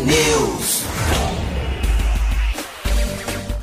[0.00, 0.59] T-News.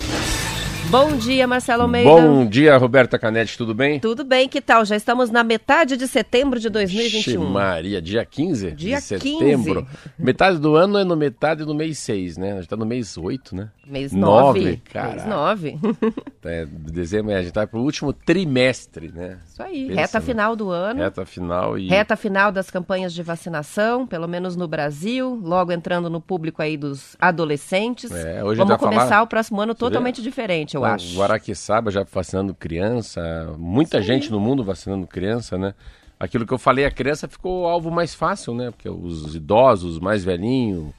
[0.90, 2.10] Bom dia, Marcelo Almeida.
[2.10, 4.00] Bom dia, Roberta Canetti, tudo bem?
[4.00, 4.86] Tudo bem, que tal?
[4.86, 7.20] Já estamos na metade de setembro de 2021.
[7.20, 9.84] Ixi, Maria, dia 15 Dia de setembro.
[9.84, 10.14] 15.
[10.18, 12.54] Metade do ano é no metade do mês 6, né?
[12.54, 13.70] A gente tá no mês 8, né?
[13.86, 14.82] Mês Nove, 9.
[14.92, 15.12] cara.
[15.16, 15.80] Mês 9.
[16.46, 19.40] É, dezembro, a gente tá pro último trimestre, né?
[19.48, 19.88] Isso aí.
[19.88, 20.26] Pensa, Reta né?
[20.26, 21.00] final do ano.
[21.02, 21.88] Reta final e...
[21.88, 26.78] Reta final das campanhas de vacinação, pelo menos no Brasil, logo entrando no público aí
[26.78, 28.12] dos adolescentes.
[28.12, 31.18] É, hoje Vamos começar falar- o próximo ano totalmente diferente, eu o acho.
[31.18, 33.22] Guaraqueçaba já vacinando criança,
[33.58, 35.74] muita gente no mundo vacinando criança, né?
[36.20, 38.72] Aquilo que eu falei, a criança ficou o alvo mais fácil, né?
[38.72, 40.94] Porque os idosos, mais velhinhos,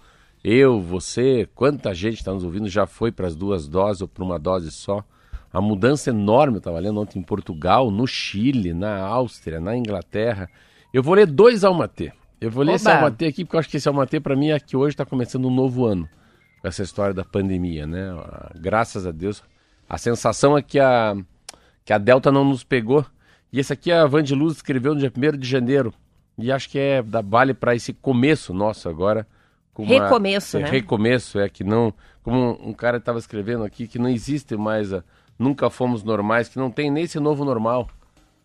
[0.44, 4.22] eu, você, quanta gente está nos ouvindo já foi para as duas doses ou para
[4.22, 5.04] uma dose só.
[5.56, 10.50] A mudança enorme, eu estava lendo ontem em Portugal, no Chile, na Áustria, na Inglaterra.
[10.92, 12.12] Eu vou ler dois Almatê.
[12.38, 12.98] Eu vou ler esse Oba!
[12.98, 15.48] Almatê aqui porque eu acho que esse Almatê para mim é que hoje está começando
[15.48, 16.06] um novo ano
[16.60, 18.06] com essa história da pandemia, né?
[18.56, 19.42] Graças a Deus.
[19.88, 21.16] A sensação é que a,
[21.86, 23.06] que a Delta não nos pegou.
[23.50, 25.94] E esse aqui a Van de Luz escreveu no dia 1 de janeiro.
[26.36, 29.26] E acho que é da vale para esse começo nosso agora.
[29.72, 30.68] com uma- Recomeço, é, né?
[30.68, 31.94] Recomeço, é que não.
[32.22, 34.92] Como um cara estava escrevendo aqui, que não existe mais.
[34.92, 35.02] A,
[35.38, 37.88] nunca fomos normais, que não tem nem esse novo normal.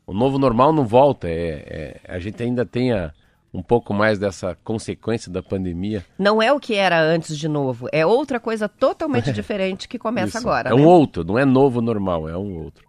[0.06, 1.28] O novo normal não volta.
[1.29, 3.12] É, é- a gente ainda tem a-
[3.53, 6.06] um pouco mais dessa consequência da pandemia.
[6.18, 10.38] Não é o que era antes de novo, é outra coisa totalmente diferente que começa
[10.38, 10.47] Isso.
[10.47, 10.69] agora.
[10.69, 10.81] É né?
[10.81, 12.85] um outro, não é novo normal, é um outro.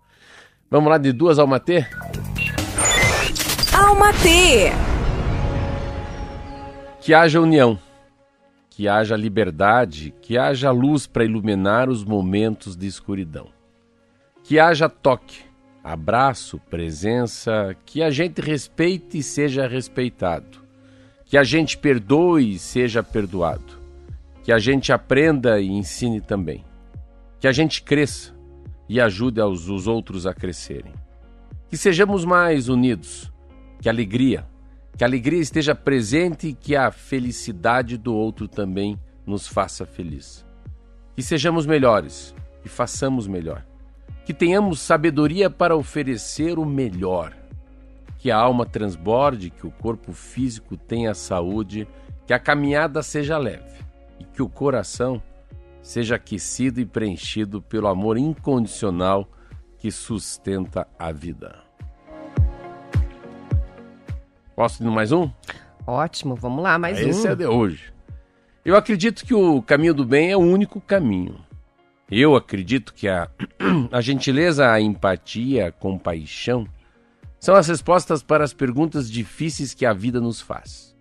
[0.70, 1.84] Vamos lá de duas Almatê?
[3.74, 4.70] Alma T.
[7.00, 7.78] Que haja união,
[8.70, 13.48] que haja liberdade, que haja luz para iluminar os momentos de escuridão.
[14.52, 15.38] Que haja toque,
[15.82, 20.58] abraço, presença, que a gente respeite e seja respeitado.
[21.24, 23.80] Que a gente perdoe e seja perdoado.
[24.42, 26.66] Que a gente aprenda e ensine também.
[27.40, 28.34] Que a gente cresça
[28.86, 30.92] e ajude aos, os outros a crescerem.
[31.70, 33.32] Que sejamos mais unidos,
[33.80, 34.46] que alegria,
[34.98, 40.44] que a alegria esteja presente e que a felicidade do outro também nos faça feliz.
[41.16, 43.71] Que sejamos melhores e façamos melhor.
[44.24, 47.32] Que tenhamos sabedoria para oferecer o melhor.
[48.18, 51.88] Que a alma transborde, que o corpo físico tenha saúde,
[52.26, 53.82] que a caminhada seja leve
[54.20, 55.20] e que o coração
[55.82, 59.28] seja aquecido e preenchido pelo amor incondicional
[59.78, 61.58] que sustenta a vida.
[64.54, 65.28] Posso ir no mais um?
[65.84, 67.32] Ótimo, vamos lá, mais Esse um.
[67.32, 67.92] é de hoje.
[68.64, 71.40] Eu acredito que o caminho do bem é o único caminho.
[72.14, 73.30] Eu acredito que a,
[73.90, 76.66] a gentileza, a empatia, a compaixão
[77.40, 80.94] são as respostas para as perguntas difíceis que a vida nos faz.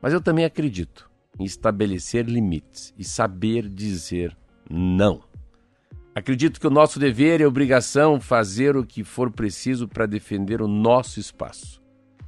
[0.00, 4.36] Mas eu também acredito em estabelecer limites e saber dizer
[4.68, 5.22] não.
[6.14, 10.68] Acredito que o nosso dever e obrigação fazer o que for preciso para defender o
[10.68, 11.82] nosso espaço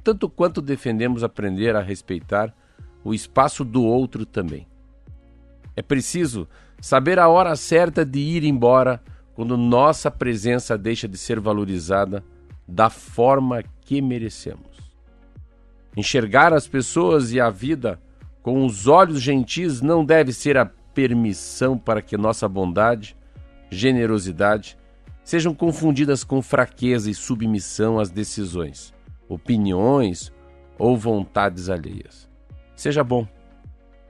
[0.05, 2.55] tanto quanto defendemos aprender a respeitar
[3.03, 4.67] o espaço do outro também.
[5.75, 6.47] É preciso
[6.85, 9.01] saber a hora certa de ir embora
[9.33, 12.23] quando nossa presença deixa de ser valorizada
[12.67, 14.93] da forma que merecemos.
[15.97, 17.99] Enxergar as pessoas e a vida
[18.43, 23.17] com os olhos gentis não deve ser a permissão para que nossa bondade,
[23.71, 24.77] generosidade
[25.23, 28.93] sejam confundidas com fraqueza e submissão às decisões
[29.27, 30.31] opiniões
[30.77, 32.29] ou vontades alheias.
[32.75, 33.27] Seja bom,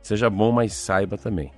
[0.02, 1.54] seja bom, mas saiba também.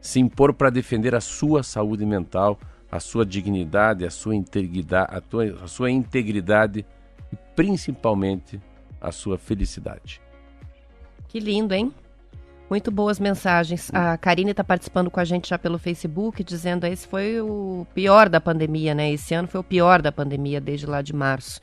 [0.00, 2.58] Se impor para defender a sua saúde mental,
[2.90, 6.86] a sua dignidade, a sua integridade, a, tua, a sua integridade
[7.32, 8.60] e principalmente
[9.00, 10.20] a sua felicidade.
[11.28, 11.92] Que lindo, hein?
[12.70, 13.90] Muito boas mensagens.
[13.94, 17.86] A Karine está participando com a gente já pelo Facebook, dizendo que esse foi o
[17.94, 19.10] pior da pandemia, né?
[19.10, 21.60] Esse ano foi o pior da pandemia desde lá de março.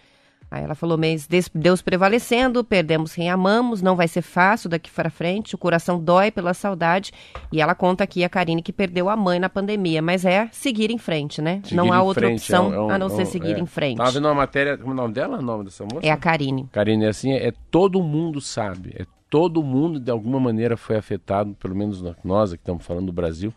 [0.49, 5.09] Aí ela falou, mês Deus prevalecendo, perdemos quem amamos, não vai ser fácil daqui para
[5.09, 7.11] frente, o coração dói pela saudade.
[7.51, 10.91] E ela conta aqui a Karine que perdeu a mãe na pandemia, mas é seguir
[10.91, 11.61] em frente, né?
[11.63, 13.59] Seguir não há outra frente, opção é um- a não é um- ser seguir é.
[13.59, 13.97] em frente.
[13.97, 15.39] Tava vendo uma matéria, como é o nome dela?
[15.39, 15.99] O nome dessa moça?
[16.05, 16.67] É a Karine.
[16.71, 21.75] Karine, assim, é todo mundo sabe, é todo mundo de alguma maneira foi afetado, pelo
[21.75, 23.53] menos nós que estamos falando do Brasil,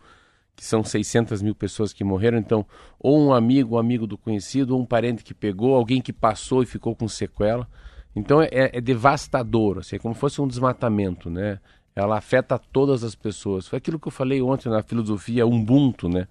[0.59, 2.65] que são 600 mil pessoas que morreram, então,
[2.99, 6.61] ou um amigo, um amigo do conhecido, ou um parente que pegou, alguém que passou
[6.61, 7.65] e ficou com sequela.
[8.13, 11.59] Então é, é devastador, assim, é como se fosse um desmatamento, né?
[11.95, 13.69] Ela afeta todas as pessoas.
[13.69, 16.27] Foi aquilo que eu falei ontem na filosofia Ubuntu, né?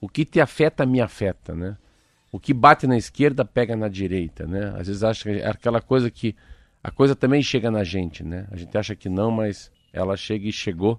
[0.00, 1.76] O que te afeta, me afeta, né?
[2.32, 4.74] O que bate na esquerda, pega na direita, né?
[4.78, 6.34] Às vezes acha que é aquela coisa que
[6.82, 8.46] a coisa também chega na gente, né?
[8.50, 10.98] A gente acha que não, mas ela chega e chegou.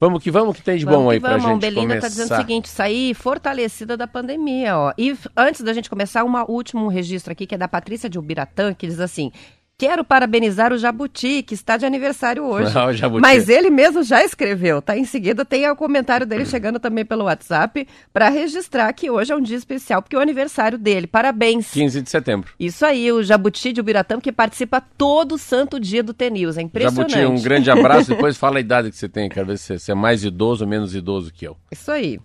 [0.00, 1.82] Vamos que vamos, que tem de bom Vamos aí que pra vamos, a gente Umbelina
[1.82, 2.06] começar.
[2.06, 4.92] está dizendo o seguinte, sair fortalecida da pandemia, ó.
[4.96, 8.72] E antes da gente começar, um último registro aqui, que é da Patrícia de Ubiratã,
[8.72, 9.32] que diz assim,
[9.78, 12.72] quero parabenizar o Jabuti, que está de aniversário hoje.
[12.76, 13.20] Ah.
[13.20, 14.98] Mas ele mesmo já escreveu, tá?
[14.98, 19.36] Em seguida tem o comentário dele chegando também pelo WhatsApp, para registrar que hoje é
[19.36, 21.06] um dia especial, porque é o aniversário dele.
[21.06, 21.70] Parabéns.
[21.70, 22.52] 15 de setembro.
[22.58, 26.58] Isso aí, o Jabuti de Ubiratã, que participa todo santo dia do T-News.
[26.58, 27.12] É impressionante.
[27.12, 28.08] Jabuti, um grande abraço.
[28.10, 29.28] Depois fala a idade que você tem.
[29.28, 31.56] Quero ver se você é mais idoso ou menos idoso que eu.
[31.70, 32.18] Isso aí.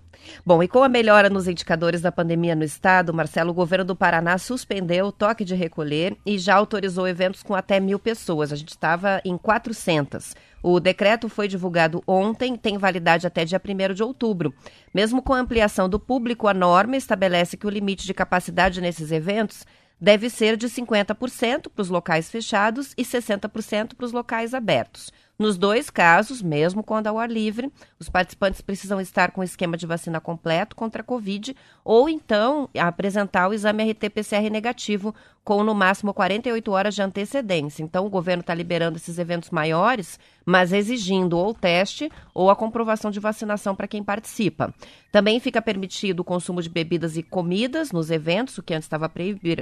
[0.46, 3.96] Bom, e com a melhora nos indicadores da pandemia no estado, Marcelo, o governo do
[3.96, 8.52] Paraná suspendeu o toque de recolher e já autorizou eventos com até mil pessoas.
[8.52, 10.36] A gente estava em 400.
[10.62, 14.54] O decreto foi divulgado ontem, tem validade até dia 1 de outubro.
[14.94, 19.12] Mesmo com a ampliação do público, a norma estabelece que o limite de capacidade nesses
[19.12, 19.66] eventos
[20.00, 25.12] deve ser de 50% para os locais fechados e 60% para os locais abertos.
[25.44, 27.69] Nos dois casos, mesmo quando ao ar livre,
[28.00, 31.54] os participantes precisam estar com o esquema de vacina completo contra a Covid
[31.84, 35.13] ou então apresentar o exame RT-PCR negativo
[35.44, 37.84] com no máximo 48 horas de antecedência.
[37.84, 43.12] Então, o governo está liberando esses eventos maiores, mas exigindo ou teste ou a comprovação
[43.12, 44.74] de vacinação para quem participa.
[45.12, 49.12] Também fica permitido o consumo de bebidas e comidas nos eventos, o que antes estava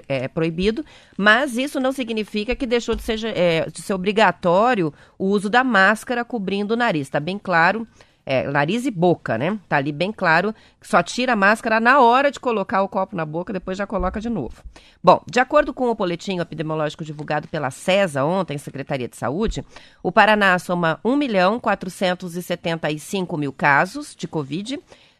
[0.07, 0.85] é, proibido,
[1.17, 5.63] mas isso não significa que deixou de ser, é, de ser obrigatório o uso da
[5.63, 7.07] máscara cobrindo o nariz.
[7.07, 7.87] Está bem claro.
[8.25, 9.59] É, nariz e boca, né?
[9.67, 13.23] Tá ali bem claro só tira a máscara na hora de colocar o copo na
[13.23, 14.63] boca, depois já coloca de novo.
[15.03, 19.63] Bom, de acordo com o boletim epidemiológico divulgado pela CESA ontem, Secretaria de Saúde,
[20.01, 24.79] o Paraná soma 1 milhão 475 mil casos de Covid,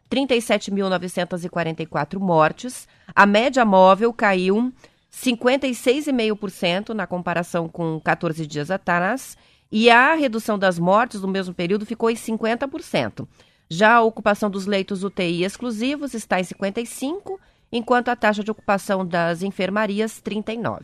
[0.10, 2.88] 37.944 mortes.
[3.16, 4.74] A média móvel caiu
[5.14, 9.38] 56,5% na comparação com 14 dias atrás.
[9.72, 13.26] E a redução das mortes no mesmo período ficou em 50%.
[13.70, 17.38] Já a ocupação dos leitos UTI exclusivos está em 55%,
[17.72, 20.82] enquanto a taxa de ocupação das enfermarias, 39%.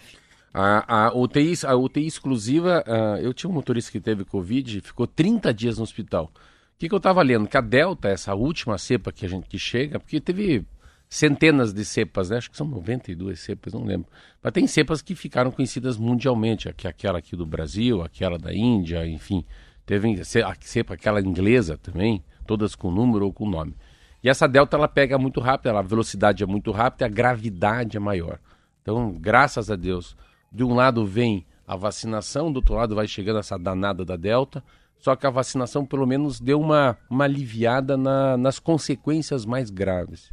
[0.53, 4.81] A, a, UTI, a UTI exclusiva, ah, eu tinha um motorista que teve Covid e
[4.81, 6.31] ficou 30 dias no hospital.
[6.33, 7.47] O que, que eu estava lendo?
[7.47, 10.65] Que a Delta, essa última cepa que a gente que chega, porque teve
[11.09, 12.37] centenas de cepas, né?
[12.37, 14.07] Acho que são 92 cepas, não lembro.
[14.43, 19.45] Mas tem cepas que ficaram conhecidas mundialmente, aquela aqui do Brasil, aquela da Índia, enfim.
[19.85, 23.73] Teve a cepa, aquela inglesa também, todas com número ou com nome.
[24.21, 27.99] E essa Delta, ela pega muito rápido, a velocidade é muito rápida, a gravidade é
[27.99, 28.39] maior.
[28.81, 30.17] Então, graças a Deus,
[30.51, 34.63] de um lado vem a vacinação, do outro lado vai chegando essa danada da Delta,
[34.97, 40.31] só que a vacinação pelo menos deu uma, uma aliviada na- nas consequências mais graves.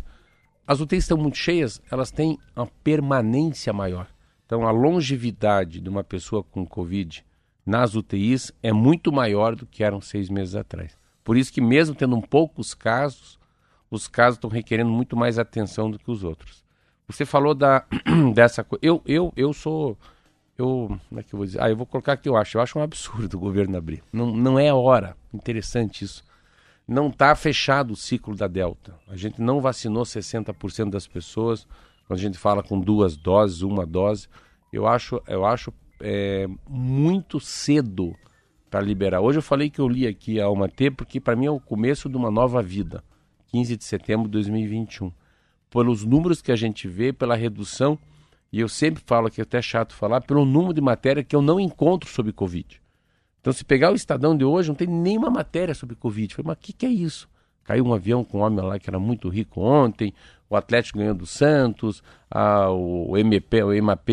[0.66, 4.06] As UTIs estão muito cheias, elas têm uma permanência maior.
[4.47, 7.25] Então, a longevidade de uma pessoa com Covid
[7.66, 10.99] nas UTIs é muito maior do que eram seis meses atrás.
[11.23, 13.38] Por isso que, mesmo tendo poucos casos,
[13.90, 16.64] os casos estão requerendo muito mais atenção do que os outros.
[17.06, 17.85] Você falou da,
[18.35, 18.80] dessa coisa.
[18.83, 19.99] Eu, eu, eu sou.
[20.56, 21.62] Eu, como é que eu vou dizer?
[21.62, 22.56] Ah, eu vou colocar o que eu acho.
[22.56, 24.02] Eu acho um absurdo o governo abrir.
[24.11, 25.14] Não, não é hora.
[25.33, 26.25] Interessante isso
[26.87, 28.95] não está fechado o ciclo da Delta.
[29.09, 31.67] A gente não vacinou 60% das pessoas.
[32.07, 34.29] Quando a gente fala com duas doses, uma dose,
[34.73, 38.14] eu acho, eu acho é, muito cedo
[38.71, 39.21] para liberar.
[39.21, 41.61] Hoje eu falei que eu li aqui a Alma T, porque para mim é o
[41.61, 43.03] começo de uma nova vida.
[43.49, 45.12] 15 de setembro de 2021.
[45.71, 47.99] Pelos números que a gente vê, pela redução,
[48.53, 51.43] e eu sempre falo que é até chato falar, pelo número de matéria que eu
[51.43, 52.81] não encontro sobre Covid.
[53.45, 56.35] Então, se pegar o Estadão de hoje, não tem nenhuma matéria sobre Covid.
[56.35, 57.29] Falei, mas o que, que é isso?
[57.63, 60.15] Caiu um avião com um homem lá que era muito rico ontem,
[60.49, 64.09] o Atlético ganhou do Santos, a, o MP, o MAP,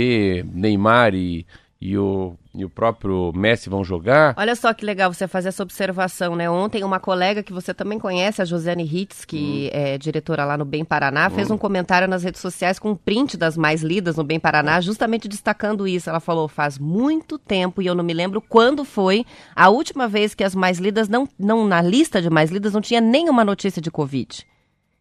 [0.53, 1.45] Neymar e,
[1.79, 4.33] e o e o próprio Messi vão jogar.
[4.37, 6.49] Olha só que legal você fazer essa observação, né?
[6.49, 9.77] Ontem uma colega que você também conhece, a Josiane Hitz, que hum.
[9.77, 11.31] é diretora lá no Bem Paraná, hum.
[11.31, 14.81] fez um comentário nas redes sociais com um print das mais lidas no Bem Paraná,
[14.81, 16.09] justamente destacando isso.
[16.09, 20.35] Ela falou, faz muito tempo, e eu não me lembro quando foi a última vez
[20.35, 23.81] que as mais lidas, não, não na lista de mais lidas, não tinha nenhuma notícia
[23.81, 24.45] de Covid.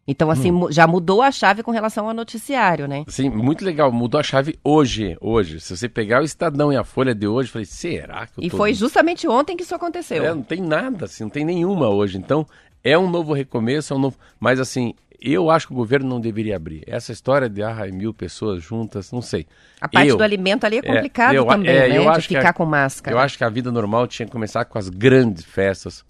[0.07, 0.71] Então, assim, hum.
[0.71, 3.05] já mudou a chave com relação ao noticiário, né?
[3.07, 3.91] Sim, muito legal.
[3.91, 5.59] Mudou a chave hoje, hoje.
[5.59, 8.43] Se você pegar o Estadão e a Folha de hoje, eu falei, será que eu
[8.43, 8.57] E tô...
[8.57, 10.25] foi justamente ontem que isso aconteceu.
[10.25, 12.17] É, não tem nada, assim, não tem nenhuma hoje.
[12.17, 12.45] Então,
[12.83, 14.17] é um novo recomeço, é um novo...
[14.39, 16.83] Mas, assim, eu acho que o governo não deveria abrir.
[16.87, 19.45] Essa história de ah, mil pessoas juntas, não sei.
[19.79, 21.97] A parte eu, do alimento ali é complicado é, eu, também, é, né?
[21.97, 23.15] Eu de acho ficar a, com máscara.
[23.15, 26.03] Eu acho que a vida normal tinha que começar com as grandes festas,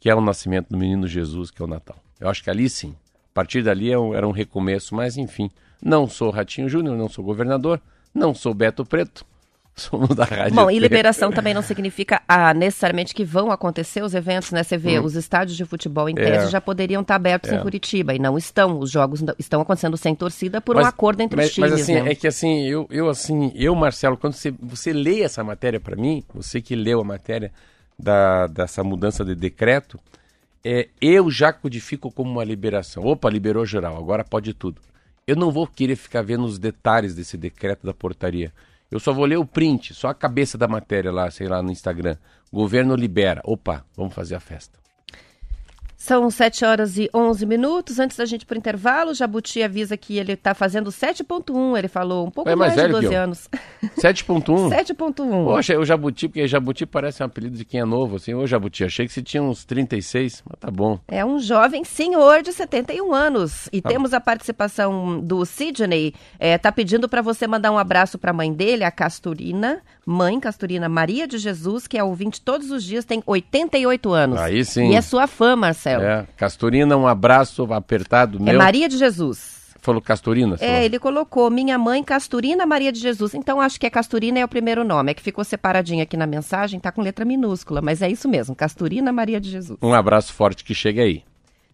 [0.00, 1.96] que é o nascimento do menino Jesus, que é o Natal.
[2.18, 2.94] Eu acho que ali sim
[3.36, 5.50] partir dali é era um recomeço, mas enfim.
[5.82, 7.78] Não sou Ratinho Júnior, não sou governador,
[8.14, 9.26] não sou Beto Preto.
[9.76, 14.14] Somos da Rádio Bom, e liberação também não significa ah, necessariamente que vão acontecer os
[14.14, 14.62] eventos, né?
[14.62, 15.04] Você vê, hum.
[15.04, 16.48] os estádios de futebol em tese é.
[16.48, 17.56] já poderiam estar abertos é.
[17.56, 18.78] em Curitiba e não estão.
[18.78, 21.70] Os jogos estão acontecendo sem torcida por mas, um acordo entre mas, os times.
[21.72, 22.12] Mas assim, né?
[22.12, 25.94] é que assim, eu, eu assim, eu, Marcelo, quando você, você lê essa matéria para
[25.94, 27.52] mim, você que leu a matéria
[27.98, 30.00] da, dessa mudança de decreto,
[30.64, 33.04] é, eu já codifico como uma liberação.
[33.04, 34.80] Opa, liberou geral, agora pode tudo.
[35.26, 38.52] Eu não vou querer ficar vendo os detalhes desse decreto da portaria.
[38.90, 41.72] Eu só vou ler o print, só a cabeça da matéria lá, sei lá, no
[41.72, 42.16] Instagram.
[42.52, 43.40] Governo libera.
[43.44, 44.85] Opa, vamos fazer a festa.
[46.06, 47.98] São 7 horas e 11 minutos.
[47.98, 51.76] Antes da gente ir para o intervalo, o Jabuti avisa que ele está fazendo 7.1.
[51.76, 53.50] Ele falou um pouco é mais, mais de 12 anos.
[53.98, 54.70] 7.1?
[54.70, 55.44] 7.1.
[55.44, 58.32] Poxa, o Jabuti, porque Jabuti parece um apelido de quem é novo, assim.
[58.34, 61.00] Ô, Jabuti, achei que você tinha uns 36, mas tá bom.
[61.08, 63.68] É um jovem senhor de 71 anos.
[63.72, 64.16] E tá temos bom.
[64.16, 66.14] a participação do Sidney.
[66.38, 69.82] É, tá pedindo para você mandar um abraço para a mãe dele, a Casturina.
[70.08, 74.40] Mãe Casturina Maria de Jesus, que é ouvinte todos os dias, tem 88 anos.
[74.40, 74.92] Aí sim.
[74.92, 76.04] E é sua fã, Marcelo.
[76.04, 78.54] É, Castorina, um abraço apertado é meu.
[78.54, 79.56] É Maria de Jesus.
[79.80, 80.56] Falou Castorina?
[80.60, 83.34] É, ele colocou minha mãe Casturina Maria de Jesus.
[83.34, 85.10] Então acho que é Casturina é o primeiro nome.
[85.10, 88.54] É que ficou separadinho aqui na mensagem, tá com letra minúscula, mas é isso mesmo,
[88.54, 89.78] Casturina Maria de Jesus.
[89.82, 91.24] Um abraço forte que chega aí.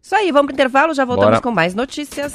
[0.00, 1.42] Isso aí, vamos pro intervalo, já voltamos Bora.
[1.42, 2.32] com mais notícias.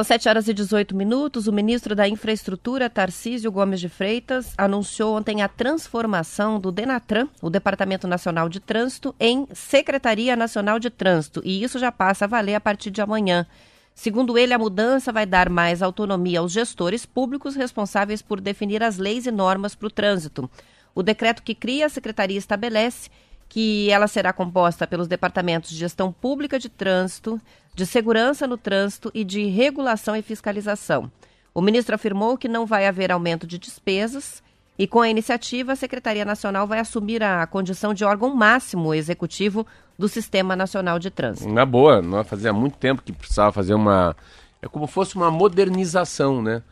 [0.00, 1.46] São 7 horas e 18 minutos.
[1.46, 7.50] O ministro da Infraestrutura, Tarcísio Gomes de Freitas, anunciou ontem a transformação do Denatran, o
[7.50, 11.42] Departamento Nacional de Trânsito, em Secretaria Nacional de Trânsito.
[11.44, 13.46] E isso já passa a valer a partir de amanhã.
[13.94, 18.96] Segundo ele, a mudança vai dar mais autonomia aos gestores públicos responsáveis por definir as
[18.96, 20.50] leis e normas para o trânsito.
[20.94, 23.10] O decreto que cria a secretaria estabelece
[23.50, 27.38] que ela será composta pelos departamentos de gestão pública de trânsito,
[27.74, 31.10] de segurança no trânsito e de regulação e fiscalização.
[31.52, 34.40] O ministro afirmou que não vai haver aumento de despesas
[34.78, 39.66] e, com a iniciativa, a Secretaria Nacional vai assumir a condição de órgão máximo executivo
[39.98, 41.52] do Sistema Nacional de Trânsito.
[41.52, 44.16] Na boa, não fazia muito tempo que precisava fazer uma.
[44.62, 46.62] É como fosse uma modernização, né?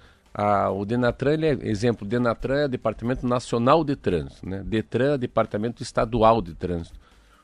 [0.40, 4.62] Ah, o Denatran, ele é, exemplo, Denatran é Departamento Nacional de Trânsito, né?
[4.64, 6.96] Detran é Departamento Estadual de Trânsito.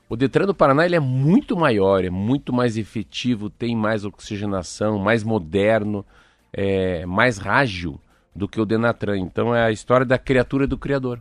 [0.08, 4.96] O Detran do Paraná ele é muito maior, é muito mais efetivo, tem mais oxigenação,
[4.96, 6.06] mais moderno,
[6.52, 8.00] é, mais rágil
[8.32, 9.18] do que o Denatran.
[9.18, 11.20] Então é a história da criatura do criador.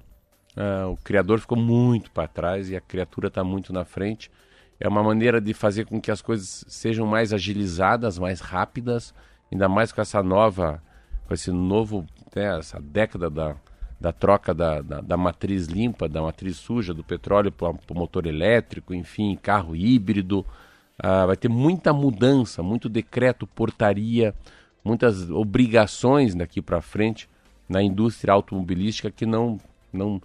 [0.56, 4.30] Ah, o criador ficou muito para trás e a criatura está muito na frente.
[4.80, 9.12] É uma maneira de fazer com que as coisas sejam mais agilizadas, mais rápidas,
[9.52, 10.80] ainda mais com essa nova
[11.34, 13.56] com esse novo, né, essa década da,
[14.00, 18.28] da troca da, da, da, matriz limpa, da matriz suja, do petróleo para o motor
[18.28, 20.46] elétrico, enfim, carro híbrido.
[20.98, 24.36] Ah, vai ter muita mudança, muito decreto, portaria,
[24.86, 27.28] muitas obrigações daqui para frente
[27.68, 29.60] na indústria automobilística que não,
[29.92, 30.22] não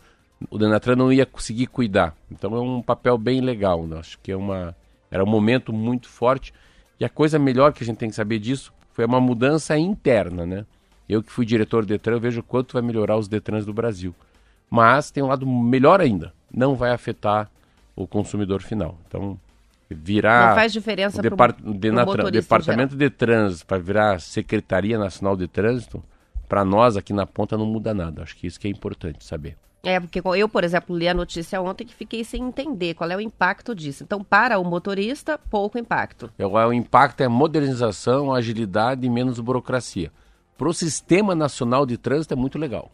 [0.51, 2.15] o Denatran não ia conseguir cuidar.
[2.31, 3.99] Então é um papel bem legal, né?
[3.99, 4.77] acho que é uma
[5.11, 6.53] era um momento muito forte
[7.01, 10.45] e a coisa melhor que a gente tem que saber disso foi uma mudança interna,
[10.45, 10.67] né?
[11.09, 14.15] Eu que fui diretor do Detran, eu vejo quanto vai melhorar os Detrans do Brasil.
[14.69, 17.51] Mas tem um lado melhor ainda, não vai afetar
[17.97, 18.99] o consumidor final.
[19.07, 19.39] Então,
[19.89, 24.99] virar não faz diferença o Depart pro, Denatran, pro Departamento de Trânsito para virar Secretaria
[24.99, 26.05] Nacional de Trânsito,
[26.47, 28.23] para nós aqui na ponta não muda nada.
[28.23, 29.57] Acho que isso que é importante saber.
[29.83, 33.17] É, porque eu, por exemplo, li a notícia ontem que fiquei sem entender qual é
[33.17, 34.03] o impacto disso.
[34.03, 36.31] Então, para o motorista, pouco impacto.
[36.39, 40.13] É, o impacto é modernização, agilidade e menos burocracia
[40.59, 42.91] para o Sistema Nacional de Trânsito é muito legal.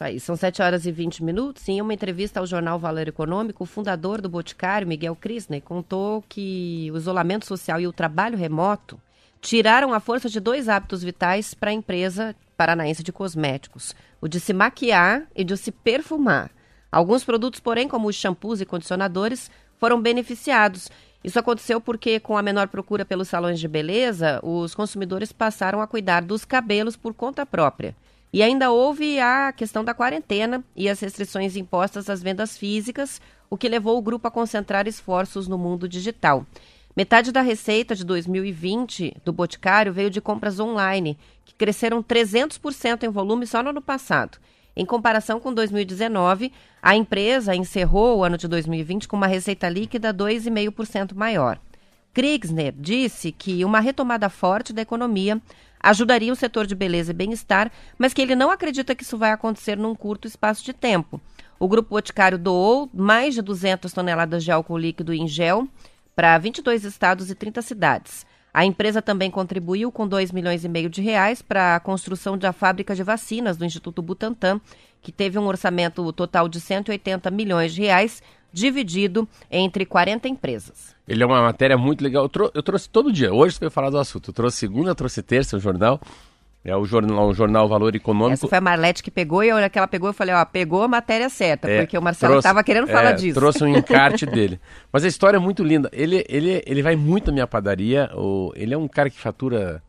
[0.00, 1.68] Aí, são 7 horas e 20 minutos.
[1.68, 6.90] Em uma entrevista ao jornal Valor Econômico, o fundador do Boticário, Miguel Krisner, contou que
[6.92, 9.00] o isolamento social e o trabalho remoto
[9.40, 14.38] tiraram a força de dois hábitos vitais para a empresa paranaense de cosméticos: o de
[14.38, 16.50] se maquiar e de se perfumar.
[16.90, 20.90] Alguns produtos, porém, como os shampoos e condicionadores, foram beneficiados.
[21.22, 25.86] Isso aconteceu porque, com a menor procura pelos salões de beleza, os consumidores passaram a
[25.86, 27.94] cuidar dos cabelos por conta própria.
[28.32, 33.20] E ainda houve a questão da quarentena e as restrições impostas às vendas físicas,
[33.50, 36.46] o que levou o grupo a concentrar esforços no mundo digital.
[36.94, 43.08] Metade da receita de 2020 do Boticário veio de compras online, que cresceram 300% em
[43.08, 44.38] volume só no ano passado.
[44.78, 50.14] Em comparação com 2019, a empresa encerrou o ano de 2020 com uma receita líquida
[50.14, 51.58] 2,5% maior.
[52.14, 55.42] Kriegsner disse que uma retomada forte da economia
[55.80, 59.32] ajudaria o setor de beleza e bem-estar, mas que ele não acredita que isso vai
[59.32, 61.20] acontecer num curto espaço de tempo.
[61.58, 65.66] O Grupo Boticário doou mais de 200 toneladas de álcool líquido em gel
[66.14, 68.24] para 22 estados e 30 cidades.
[68.52, 72.52] A empresa também contribuiu com 2 milhões e meio de reais para a construção da
[72.52, 74.60] fábrica de vacinas do Instituto Butantan,
[75.00, 80.96] que teve um orçamento total de 180 milhões de reais, dividido entre 40 empresas.
[81.06, 82.24] Ele é uma matéria muito legal.
[82.24, 83.32] Eu, trou eu trouxe todo dia.
[83.32, 84.30] Hoje você vai falar do assunto.
[84.30, 86.00] Eu trouxe segunda, trouxe terça o jornal.
[86.68, 88.34] É o jornal, o jornal Valor Econômico.
[88.34, 90.44] Essa foi a Marlete que pegou e a hora que ela pegou, eu falei, ó,
[90.44, 93.40] pegou a matéria certa, é, porque o Marcelo estava querendo falar é, disso.
[93.40, 94.60] Trouxe um encarte dele.
[94.92, 95.88] Mas a história é muito linda.
[95.92, 98.10] Ele, ele, ele vai muito na minha padaria.
[98.14, 99.82] O, ele é um cara que fatura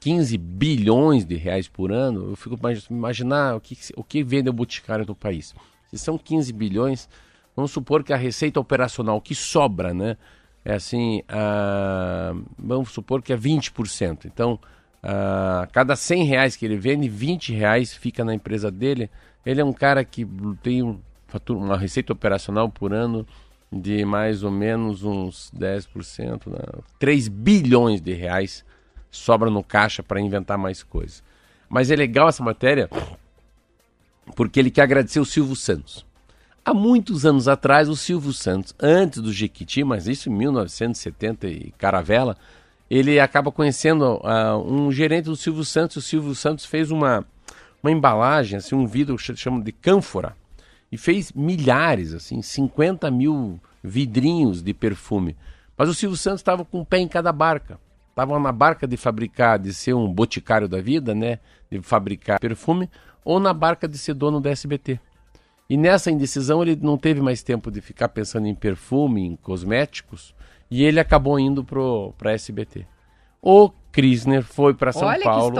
[0.00, 2.30] 15 bilhões de reais por ano.
[2.30, 2.58] Eu fico
[2.90, 5.54] imaginar o que, o que vende o boticário no país.
[5.90, 7.08] Se são 15 bilhões,
[7.56, 10.18] vamos supor que a receita operacional que sobra, né?
[10.62, 14.26] É assim, a, vamos supor que é 20%.
[14.26, 14.58] Então,
[15.02, 19.10] a cada 100 reais que ele vende, 20 reais fica na empresa dele.
[19.44, 20.26] Ele é um cara que
[20.62, 20.82] tem
[21.48, 23.26] uma receita operacional por ano
[23.72, 26.58] de mais ou menos uns 10%, né?
[26.98, 28.64] 3 bilhões de reais
[29.10, 31.22] sobra no caixa para inventar mais coisas.
[31.68, 32.90] Mas é legal essa matéria
[34.34, 36.04] porque ele quer agradecer o Silvio Santos.
[36.64, 41.72] Há muitos anos atrás, o Silvio Santos, antes do Jequiti, mas isso em 1970 e
[41.78, 42.36] Caravela,
[42.90, 45.96] ele acaba conhecendo uh, um gerente do Silvio Santos.
[45.98, 47.24] O Silvio Santos fez uma,
[47.80, 50.34] uma embalagem, assim, um vidro que chama de cânfora,
[50.90, 55.36] e fez milhares, assim, 50 mil vidrinhos de perfume.
[55.78, 57.78] Mas o Silvio Santos estava com um pé em cada barca.
[58.10, 61.38] Estava na barca de fabricar, de ser um boticário da vida, né?
[61.70, 62.90] De fabricar perfume,
[63.24, 64.98] ou na barca de ser dono da SBT.
[65.70, 70.34] E nessa indecisão ele não teve mais tempo de ficar pensando em perfume, em cosméticos,
[70.70, 71.64] e ele acabou indo
[72.16, 72.86] para SBT.
[73.42, 75.56] O Krisner foi para São Olha, Paulo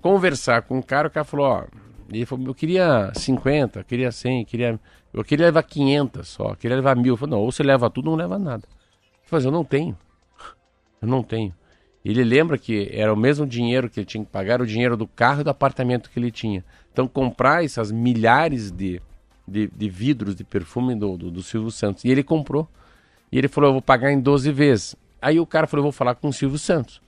[0.00, 1.64] conversar com o cara, o cara falou, ó,
[2.08, 4.80] ele falou, eu queria 50, eu queria 100, queria,
[5.12, 7.14] eu queria levar 500 só, eu queria levar mil.
[7.14, 8.64] Eu falei, não, ou você leva tudo ou não leva nada.
[8.66, 9.96] Ele falou, eu não tenho,
[11.02, 11.54] eu não tenho.
[12.04, 15.06] Ele lembra que era o mesmo dinheiro que ele tinha que pagar, o dinheiro do
[15.06, 16.64] carro e do apartamento que ele tinha.
[16.92, 19.00] Então comprar essas milhares de
[19.46, 22.04] de, de vidros de perfume do, do, do, Silvio Santos.
[22.04, 22.68] E ele comprou.
[23.34, 24.94] E ele falou, eu vou pagar em 12 vezes.
[25.20, 26.98] Aí o cara falou, eu vou falar com o Silvio Santos.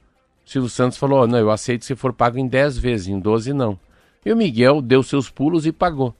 [0.45, 3.53] O Silvio Santos falou, não, eu aceito se for pago em 10 vezes, em 12
[3.53, 3.79] não.
[4.25, 6.13] E o Miguel deu seus pulos e pagou.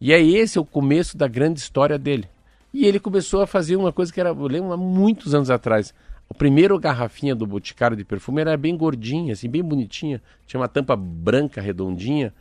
[0.00, 2.28] E é esse o começo da grande história dele.
[2.72, 5.92] E ele começou a fazer uma coisa que era, eu lembro, há muitos anos atrás.
[6.28, 10.22] O primeiro garrafinha do Boticário de perfume era bem gordinha, assim, bem bonitinha.
[10.46, 12.32] Tinha uma tampa branca, redondinha.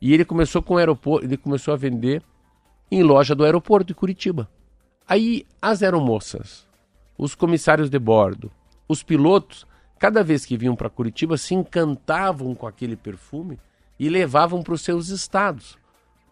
[0.00, 2.22] E ele começou com o aeroporto, ele começou a vender
[2.88, 4.48] em loja do aeroporto de Curitiba.
[5.12, 6.66] Aí as aeromoças,
[7.18, 8.50] os comissários de bordo,
[8.88, 9.66] os pilotos,
[9.98, 13.60] cada vez que vinham para Curitiba, se encantavam com aquele perfume
[14.00, 15.76] e levavam para os seus estados.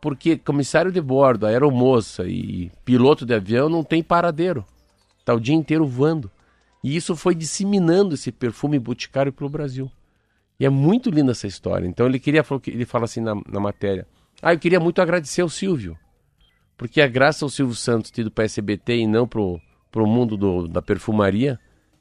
[0.00, 4.64] Porque comissário de bordo, aeromoça e piloto de avião não tem paradeiro.
[5.18, 6.30] Está o dia inteiro voando.
[6.82, 9.92] E isso foi disseminando esse perfume boticário para o Brasil.
[10.58, 11.86] E é muito linda essa história.
[11.86, 14.06] Então ele queria, ele fala assim na, na matéria:
[14.40, 15.98] Ah, eu queria muito agradecer ao Silvio
[16.80, 20.06] porque é graças ao Silvio Santos ter ido para a SBT e não para o
[20.06, 21.60] mundo do, da perfumaria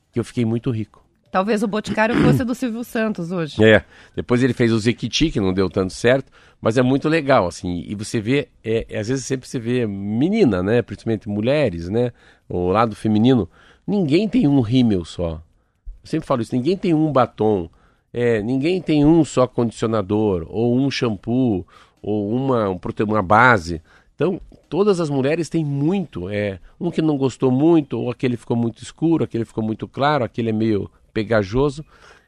[0.09, 1.03] que eu fiquei muito rico.
[1.29, 3.61] Talvez o Boticário fosse do Silvio Santos hoje.
[3.61, 3.83] É,
[4.15, 7.83] depois ele fez o Zequiti, que não deu tanto certo, mas é muito legal, assim,
[7.89, 12.13] e você vê, é, é, às vezes sempre você vê menina, né, principalmente mulheres, né,
[12.47, 13.49] o lado feminino,
[13.85, 15.43] ninguém tem um rímel só.
[16.01, 17.69] Eu sempre falo isso, ninguém tem um batom,
[18.13, 21.67] é, ninguém tem um só condicionador, ou um shampoo,
[22.01, 22.69] ou uma,
[23.05, 23.81] uma base.
[24.19, 26.29] Então, todas as mulheres têm muito.
[26.29, 30.23] É, um que não gostou muito, ou aquele ficou muito escuro, aquele ficou muito claro,
[30.23, 31.83] aquele é meio pegajoso.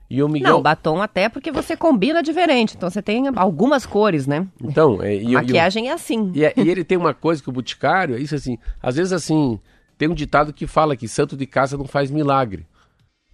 [0.10, 0.56] E o Miguel.
[0.56, 2.76] Não, batom até porque você combina diferente.
[2.76, 4.46] Então você tem algumas cores, né?
[4.62, 6.32] Então, é, e, e Maquiagem é assim.
[6.36, 9.14] E, é- e ele tem uma coisa que o Boticário, é isso assim, às vezes
[9.14, 9.58] assim,
[9.98, 12.66] tem um ditado que fala que santo de casa não faz milagre.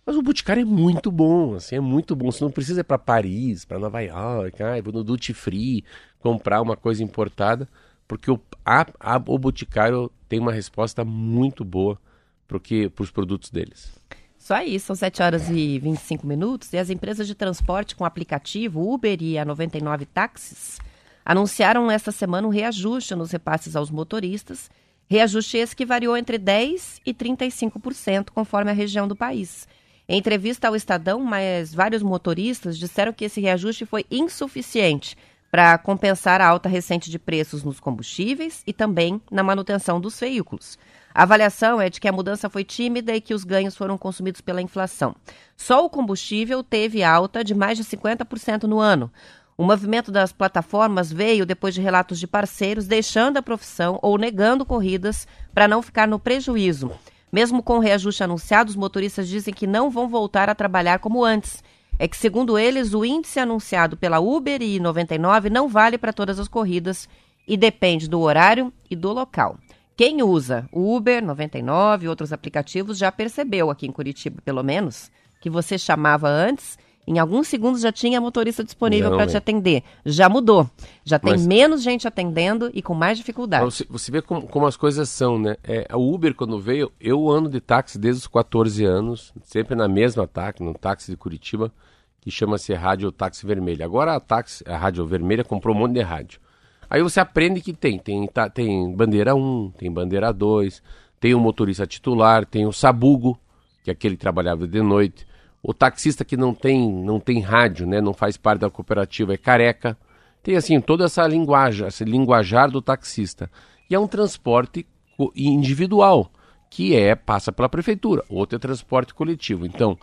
[0.05, 2.31] Mas o Boticário é muito bom, assim, é muito bom.
[2.31, 5.83] Você não precisa ir para Paris, para Nova York, ah, vou no Duty Free
[6.19, 7.67] comprar uma coisa importada,
[8.07, 11.99] porque o, a, a- o Boticário tem uma resposta muito boa
[12.47, 12.59] para
[13.03, 13.91] os produtos deles.
[14.37, 18.93] Só aí, são 7 horas e 25 minutos e as empresas de transporte com aplicativo
[18.93, 20.79] Uber e a 99 Táxis
[21.25, 24.69] anunciaram esta semana um reajuste nos repasses aos motoristas,
[25.09, 29.67] reajuste esse que variou entre 10% e 35%, conforme a região do país.
[30.07, 35.17] Em entrevista ao Estadão, mas vários motoristas disseram que esse reajuste foi insuficiente
[35.51, 40.77] para compensar a alta recente de preços nos combustíveis e também na manutenção dos veículos.
[41.13, 44.41] A avaliação é de que a mudança foi tímida e que os ganhos foram consumidos
[44.41, 45.15] pela inflação.
[45.55, 49.11] Só o combustível teve alta de mais de 50% no ano.
[49.57, 54.63] O movimento das plataformas veio depois de relatos de parceiros deixando a profissão ou negando
[54.63, 56.91] corridas para não ficar no prejuízo.
[57.31, 61.25] Mesmo com o reajuste anunciado, os motoristas dizem que não vão voltar a trabalhar como
[61.25, 61.63] antes.
[61.99, 66.39] É que, segundo eles, o índice anunciado pela Uber e 99 não vale para todas
[66.39, 67.09] as corridas
[67.47, 69.57] e depende do horário e do local.
[69.95, 75.49] Quem usa Uber 99 e outros aplicativos já percebeu aqui em Curitiba, pelo menos, que
[75.49, 76.77] você chamava antes,
[77.07, 79.81] em alguns segundos já tinha motorista disponível para te atender.
[80.05, 80.69] Já mudou.
[81.05, 83.63] Já tem Mas- menos gente atendendo e com mais dificuldade.
[83.63, 85.55] Você, você vê como, como as coisas são, né?
[85.63, 89.87] É, o Uber, quando veio, eu ando de táxi desde os 14 anos, sempre na
[89.87, 91.71] mesma táxi, no táxi de Curitiba,
[92.19, 93.85] que chama-se Rádio Táxi Vermelha.
[93.85, 96.41] Agora a, táxi, a Rádio Vermelha comprou um monte de rádio.
[96.89, 100.81] Aí você aprende que tem, tem, tá- tem bandeira 1, tem bandeira 2,
[101.21, 103.39] tem o motorista titular, tem o sabugo,
[103.83, 105.25] que é aquele que trabalhava de noite.
[105.67, 109.37] O taxista que não tem, não tem rádio, né, não faz parte da cooperativa, é
[109.37, 109.97] careca.
[110.41, 113.51] Tem assim toda essa linguagem, esse linguajar do taxista.
[113.89, 114.87] E é um transporte
[115.35, 116.31] individual,
[116.69, 118.23] que é passa pela prefeitura.
[118.29, 119.65] Outro é transporte coletivo.
[119.65, 119.97] Então,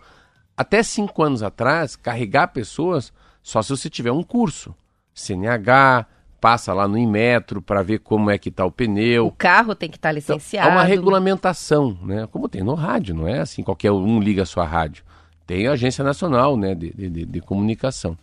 [0.55, 4.75] até cinco anos atrás, carregar pessoas só se você tiver um curso.
[5.15, 6.05] CNH,
[6.39, 9.25] passa lá no Inmetro para ver como é que está o pneu.
[9.25, 10.69] O carro tem que estar Então, licenciado.
[10.69, 12.27] há uma regulamentação, né?
[12.31, 15.03] Como tem no rádio, não é assim, qualquer um liga a sua rádio.
[15.45, 18.17] Tem a Agência Nacional né, de, de, de- Comunicação,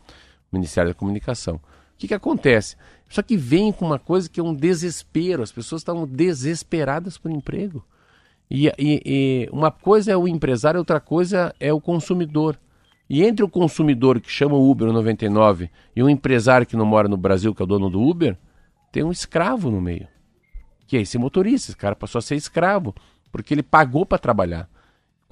[0.52, 1.56] Ministério da Comunicação.
[1.56, 1.60] O
[1.98, 2.76] que, que acontece?
[3.08, 7.30] Só que vem com uma coisa que é um desespero, as pessoas estão desesperadas por
[7.30, 7.84] emprego.
[8.50, 12.58] E, e- e uma coisa é o empresário, outra coisa é o consumidor.
[13.08, 17.08] E entre o consumidor que chama o Uber 99 e um empresário que não mora
[17.08, 18.36] no Brasil, que é o dono do Uber,
[18.90, 20.08] tem um escravo no meio
[20.92, 21.70] que é esse motorista.
[21.70, 22.94] Esse cara passou a ser escravo,
[23.30, 24.68] porque ele pagou para trabalhar.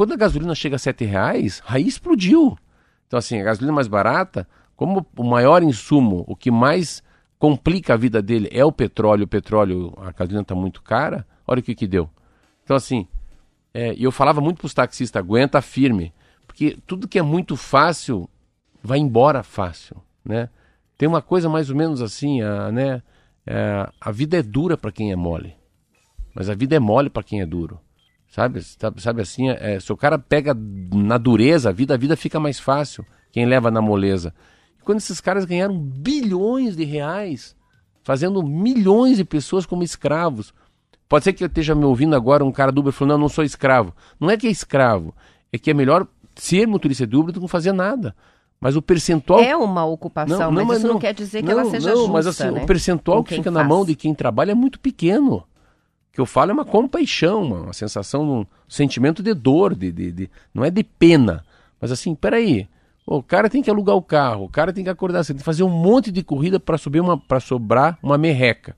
[0.00, 2.56] Quando a gasolina chega a 7 reais, aí explodiu.
[3.06, 7.02] Então, assim, a gasolina mais barata, como o maior insumo, o que mais
[7.38, 11.60] complica a vida dele é o petróleo, o petróleo, a gasolina está muito cara, olha
[11.60, 12.08] o que que deu.
[12.64, 13.06] Então, assim,
[13.74, 16.14] é, eu falava muito para os taxistas, aguenta firme,
[16.46, 18.26] porque tudo que é muito fácil
[18.82, 20.48] vai embora fácil, né?
[20.96, 23.02] Tem uma coisa mais ou menos assim, a, né?
[23.46, 25.54] É, a vida é dura para quem é mole,
[26.34, 27.78] mas a vida é mole para quem é duro.
[28.30, 30.56] Sabe, sabe, sabe assim, é, se o cara pega
[30.94, 33.04] na dureza a vida, a vida fica mais fácil.
[33.32, 34.32] Quem leva na moleza.
[34.78, 37.56] E quando esses caras ganharam bilhões de reais,
[38.04, 40.54] fazendo milhões de pessoas como escravos.
[41.08, 43.28] Pode ser que eu esteja me ouvindo agora um cara do Uber falando, não, não
[43.28, 43.92] sou escravo.
[44.18, 45.12] Não é que é escravo,
[45.52, 48.14] é que é melhor ser motorista de Uber do que não fazer nada.
[48.60, 51.96] Mas o percentual É uma ocupação, mas, isso não, quer dizer que ela seja não,
[51.96, 52.62] justa, mas assim, né?
[52.62, 53.68] o percentual que fica na faz.
[53.68, 55.42] mão de quem trabalha é muito pequeno.
[56.12, 60.12] Que eu falo é uma compaixão, uma, uma sensação, um sentimento de dor, de, de,
[60.12, 61.44] de- não é de pena.
[61.80, 62.68] Mas assim, peraí,
[63.06, 65.62] o cara tem que alugar o carro, o cara tem que acordar, tem que fazer
[65.62, 68.76] um monte de corrida para subir uma, para sobrar uma merreca.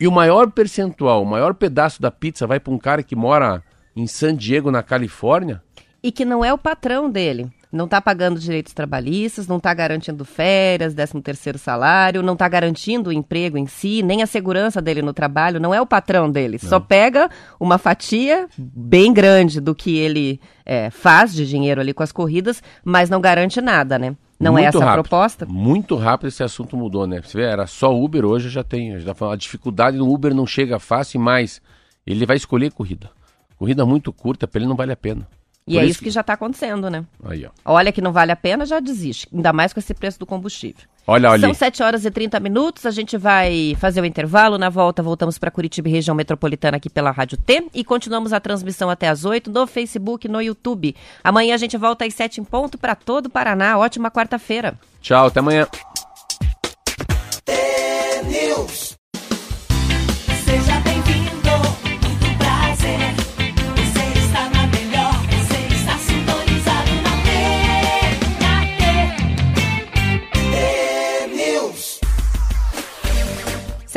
[0.00, 3.62] E o maior percentual, o maior pedaço da pizza vai para um cara que mora
[3.96, 5.62] em San Diego, na Califórnia.
[6.02, 7.50] E que não é o patrão dele.
[7.70, 13.10] Não está pagando direitos trabalhistas, não está garantindo férias, 13 terceiro salário, não está garantindo
[13.10, 16.58] o emprego em si, nem a segurança dele no trabalho, não é o patrão dele.
[16.58, 17.28] Só pega
[17.60, 22.62] uma fatia bem grande do que ele é, faz de dinheiro ali com as corridas,
[22.82, 24.16] mas não garante nada, né?
[24.40, 25.02] Não é Muito essa a rápido.
[25.02, 25.46] proposta?
[25.46, 27.20] Muito rápido esse assunto mudou, né?
[27.20, 28.98] Você vê, era só Uber, hoje já tem.
[29.00, 31.60] Já falando, a dificuldade no Uber não chega fácil e mais.
[32.06, 33.10] Ele vai escolher corrida.
[33.56, 35.26] Corrida muito curta, para ele não vale a pena.
[35.68, 37.04] E Por é isso que já está acontecendo, né?
[37.24, 37.50] Aí, ó.
[37.64, 39.28] Olha que não vale a pena, já desiste.
[39.32, 40.84] Ainda mais com esse preço do combustível.
[41.06, 41.40] Olha, olha.
[41.40, 42.84] São 7 horas e 30 minutos.
[42.86, 44.58] A gente vai fazer o intervalo.
[44.58, 47.68] Na volta, voltamos para Curitiba e região metropolitana aqui pela Rádio T.
[47.74, 50.94] E continuamos a transmissão até às 8 no Facebook no YouTube.
[51.22, 53.78] Amanhã a gente volta às 7 em ponto para todo o Paraná.
[53.78, 54.74] Ótima quarta-feira.
[55.00, 55.66] Tchau, até amanhã.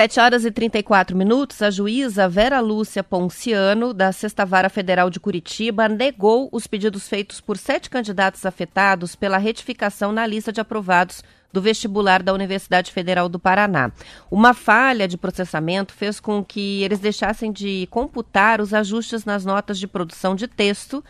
[0.01, 5.19] 7 horas e 34 minutos, a juíza Vera Lúcia Ponciano, da Sexta Vara Federal de
[5.19, 11.23] Curitiba, negou os pedidos feitos por sete candidatos afetados pela retificação na lista de aprovados
[11.53, 13.91] do vestibular da Universidade Federal do Paraná.
[14.31, 19.77] Uma falha de processamento fez com que eles deixassem de computar os ajustes nas notas
[19.77, 21.03] de produção de texto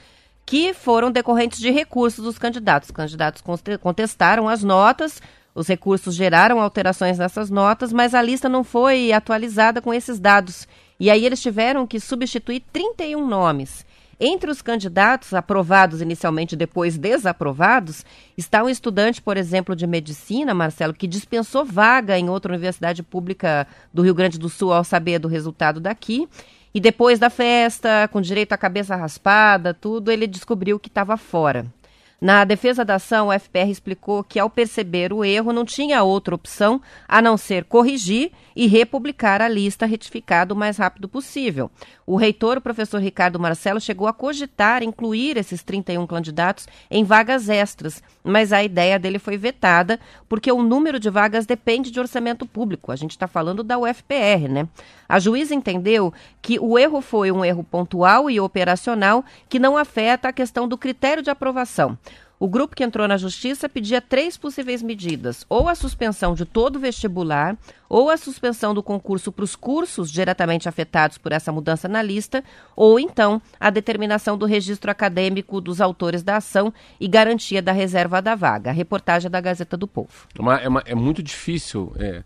[0.45, 2.89] que foram decorrentes de recursos dos candidatos.
[2.89, 5.21] Os candidatos conte- contestaram as notas,
[5.53, 10.67] os recursos geraram alterações nessas notas, mas a lista não foi atualizada com esses dados.
[10.99, 13.85] E aí eles tiveram que substituir 31 nomes.
[14.23, 18.05] Entre os candidatos aprovados inicialmente depois desaprovados,
[18.37, 23.65] está um estudante, por exemplo, de medicina, Marcelo, que dispensou vaga em outra universidade pública
[23.91, 26.29] do Rio Grande do Sul ao saber do resultado daqui.
[26.71, 31.65] E depois da festa, com direito à cabeça raspada, tudo, ele descobriu que estava fora.
[32.21, 36.35] Na defesa da ação, o FPR explicou que, ao perceber o erro, não tinha outra
[36.35, 41.71] opção a não ser corrigir e republicar a lista retificada o mais rápido possível.
[42.05, 47.49] O reitor, o professor Ricardo Marcelo, chegou a cogitar incluir esses 31 candidatos em vagas
[47.49, 52.45] extras, mas a ideia dele foi vetada porque o número de vagas depende de orçamento
[52.45, 52.91] público.
[52.91, 54.67] A gente está falando da UFPR, né?
[55.07, 60.27] A juíza entendeu que o erro foi um erro pontual e operacional que não afeta
[60.27, 61.97] a questão do critério de aprovação.
[62.43, 66.77] O grupo que entrou na justiça pedia três possíveis medidas: ou a suspensão de todo
[66.77, 67.55] o vestibular,
[67.87, 72.43] ou a suspensão do concurso para os cursos diretamente afetados por essa mudança na lista,
[72.75, 78.19] ou então a determinação do registro acadêmico dos autores da ação e garantia da reserva
[78.23, 78.71] da vaga.
[78.71, 80.09] A reportagem é da Gazeta do Povo.
[80.35, 81.93] É, uma- é muito difícil.
[81.99, 82.23] é.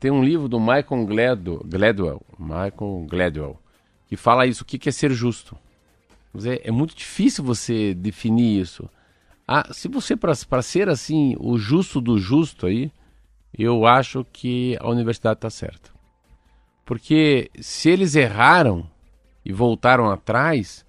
[0.00, 3.60] tem um livro do Michael Glad- Gladwell, Michael Gladwell,
[4.08, 5.58] que fala isso, o que é ser justo.
[6.34, 8.88] Dizer, é muito difícil você definir isso.
[9.50, 12.92] Ah, se você, para ser assim, o justo do justo aí,
[13.58, 15.90] eu acho que a universidade está certa.
[16.84, 18.86] Porque se eles erraram
[19.42, 20.84] e voltaram atrás,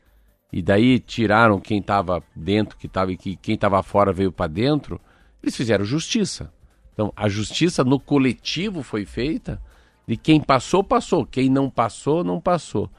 [0.51, 4.99] e daí tiraram quem estava dentro, que tava, que quem estava fora veio para dentro,
[5.41, 6.51] eles fizeram justiça.
[6.93, 9.61] Então, a justiça no coletivo foi feita,
[10.05, 12.89] de quem passou, passou, quem não passou, não passou.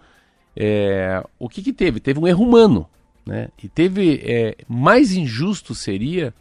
[0.57, 2.01] É, o que, que teve?
[2.01, 2.89] Teve um erro humano.
[3.31, 3.49] Né?
[3.63, 4.21] E teve.
[4.25, 6.35] é, mais injusto seria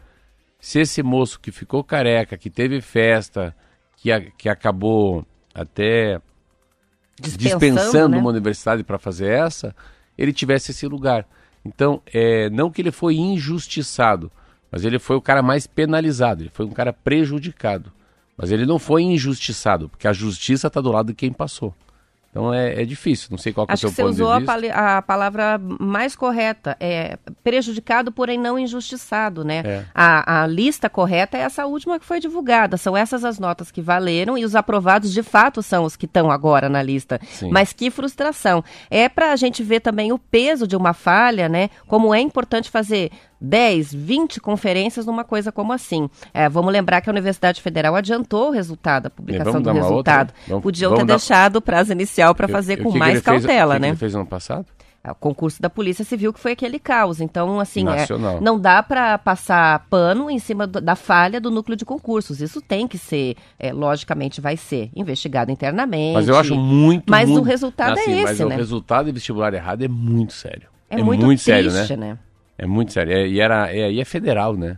[0.60, 3.56] se esse moço que ficou careca, que teve festa,
[3.95, 5.23] que, a- que acabou
[5.54, 6.19] até
[7.21, 8.17] dispensando né?
[8.17, 9.75] uma universidade para fazer essa,
[10.17, 11.28] ele tivesse esse lugar.
[11.63, 14.32] Então, é, não que ele foi injustiçado,
[14.71, 17.91] mas ele foi o cara mais penalizado, ele foi um cara prejudicado.
[18.36, 21.71] Mas ele não foi injustiçado, porque a justiça está do lado de quem passou.
[22.39, 24.21] Então é, é difícil, não sei qual é o Acho seu que você ponto de
[24.21, 24.52] usou a, vista.
[24.54, 26.78] pali- a palavra mais correta.
[26.80, 29.62] É prejudicado, porém não injustiçado, né?
[29.65, 29.86] É.
[29.93, 32.78] A, a lista correta é essa última que foi divulgada.
[32.78, 36.32] São essas as notas que valeram e os aprovados de fato são os que estão
[36.32, 37.19] agora na lista.
[37.30, 37.49] Sim.
[37.52, 38.63] Mas que frustração.
[38.89, 41.69] É para a gente ver também o peso de uma falha, né?
[41.88, 46.10] Como é importante fazer 10, 20 conferências numa coisa como assim.
[46.34, 49.82] É, vamos lembrar que a Universidade Federal adiantou o resultado, a publicação do outra?
[49.84, 50.34] resultado.
[50.47, 53.15] Vamos- Podiam vamos ter dar- deixado o prazo inicial para fazer eu- com o mais
[53.15, 53.88] ele fez- cautela, o que né?
[53.89, 54.65] ele fez ano passado?
[55.02, 57.21] É, O concurso da Polícia Civil que foi aquele caos.
[57.21, 58.06] Então, assim, é,
[58.41, 62.41] não dá para passar pano em cima do- da falha do núcleo de concursos.
[62.41, 66.15] Isso tem que ser, é, logicamente, vai ser investigado internamente.
[66.15, 67.41] Mas eu acho muito, Mas muito...
[67.41, 68.56] o resultado é assim, Mas esse, o né?
[68.58, 70.67] resultado de vestibular errado é muito sério.
[70.89, 71.78] É, muito, sério, né?
[71.78, 72.17] triste, né?
[72.60, 73.13] É muito sério.
[73.13, 74.78] É, e, era, é, e é federal, né?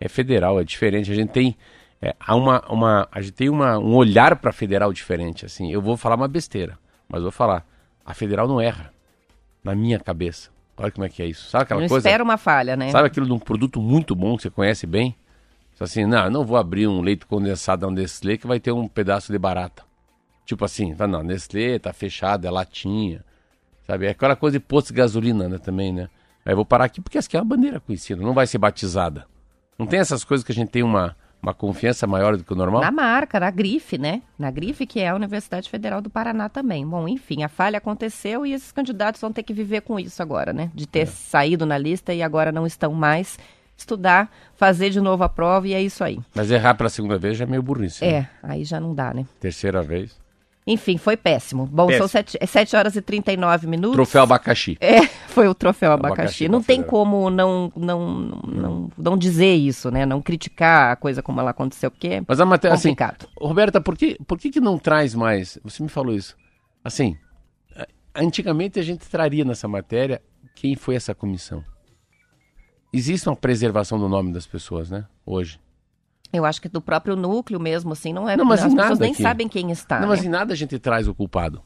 [0.00, 1.10] É federal, é diferente.
[1.12, 1.56] A gente tem,
[2.00, 5.46] é, há uma, uma, a gente tem uma, um olhar para federal diferente.
[5.46, 6.76] Assim, eu vou falar uma besteira,
[7.08, 7.64] mas vou falar.
[8.04, 8.92] A federal não erra,
[9.62, 10.50] na minha cabeça.
[10.76, 11.48] Olha como é que é isso.
[11.48, 12.08] Sabe aquela Não coisa?
[12.08, 12.90] espera uma falha, né?
[12.90, 15.14] Sabe aquilo de um produto muito bom que você conhece bem?
[15.74, 18.72] Você Assim, não, eu não vou abrir um leite condensado da Nestlé que vai ter
[18.72, 19.84] um pedaço de barata.
[20.44, 23.24] Tipo assim, tá, não, Nestlé tá fechado, é latinha.
[23.86, 24.06] Sabe?
[24.06, 26.08] É aquela coisa de posto de gasolina, né, também, né?
[26.44, 28.58] Aí eu vou parar aqui porque essa aqui é uma bandeira conhecida, não vai ser
[28.58, 29.26] batizada.
[29.78, 32.56] Não tem essas coisas que a gente tem uma, uma confiança maior do que o
[32.56, 32.80] normal?
[32.82, 34.22] Na marca, na grife, né?
[34.38, 36.86] Na grife, que é a Universidade Federal do Paraná também.
[36.86, 40.52] Bom, enfim, a falha aconteceu e esses candidatos vão ter que viver com isso agora,
[40.52, 40.70] né?
[40.74, 41.06] De ter É.
[41.06, 43.38] saído na lista e agora não estão mais.
[43.74, 46.20] estudar, fazer de novo a prova e é isso aí.
[46.36, 48.04] Mas errar pela segunda vez já é meio burrice.
[48.04, 48.10] né?
[48.12, 49.26] É, aí já não dá, né?
[49.40, 50.16] Terceira vez.
[50.66, 51.66] Enfim, foi péssimo.
[51.66, 52.06] Bom, Péssimo.
[52.06, 53.96] são 7, é 7 horas e 39 minutos.
[53.96, 54.78] Troféu abacaxi.
[54.82, 56.20] É, foi o troféu abacaxi.
[56.20, 58.10] Abacaxi Não tem como não, não,
[58.46, 60.04] não, não dizer isso, né?
[60.04, 62.94] Não criticar a coisa como ela aconteceu, porque é Mas a matéria, assim.
[63.40, 65.58] Roberta, por que, por que que não traz mais?
[65.64, 66.36] Você me falou isso.
[66.84, 67.16] Assim,
[68.14, 70.20] antigamente a gente traria nessa matéria
[70.54, 71.64] quem foi essa comissão.
[72.92, 75.06] Existe uma preservação do nome das pessoas, né?
[75.24, 75.58] Hoje.
[76.32, 78.36] Eu acho que do próprio núcleo mesmo, assim, não é.
[78.36, 79.22] Não, mas as pessoas nada nem aqui.
[79.22, 80.00] sabem quem está.
[80.00, 80.26] não, mas né?
[80.26, 81.62] em nada a gente traz o culpado.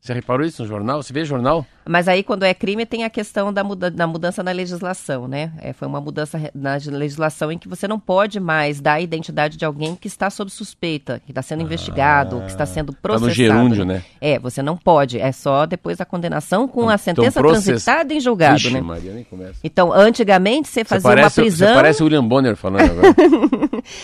[0.00, 1.02] Você reparou isso no jornal?
[1.02, 1.64] Você vê jornal?
[1.86, 5.52] Mas aí, quando é crime, tem a questão da, muda da mudança na legislação, né?
[5.60, 9.56] É, foi uma mudança na legislação em que você não pode mais dar a identidade
[9.58, 13.28] de alguém que está sob suspeita, que está sendo investigado, que está sendo Tá processado.
[13.28, 14.02] no gerúndio, né?
[14.20, 15.18] É, você não pode.
[15.18, 18.80] É só depois da condenação com a Então, sentença process- transitada em julgado, Vixe, né?
[18.80, 19.58] Maria, nem começa.
[19.62, 21.68] Então, antigamente, você Você fazia uma parece, prisão.
[21.68, 23.14] você parece o William Bonner falando agora.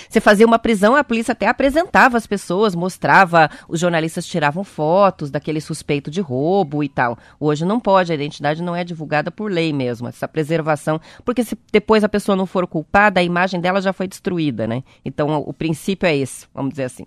[0.09, 5.31] Você fazia uma prisão, a polícia até apresentava as pessoas, mostrava, os jornalistas tiravam fotos
[5.31, 7.17] daquele suspeito de roubo e tal.
[7.39, 11.57] Hoje não pode, a identidade não é divulgada por lei mesmo, essa preservação, porque se
[11.73, 14.83] depois a pessoa não for culpada, a imagem dela já foi destruída, né?
[15.05, 17.07] Então o princípio é esse, vamos dizer assim.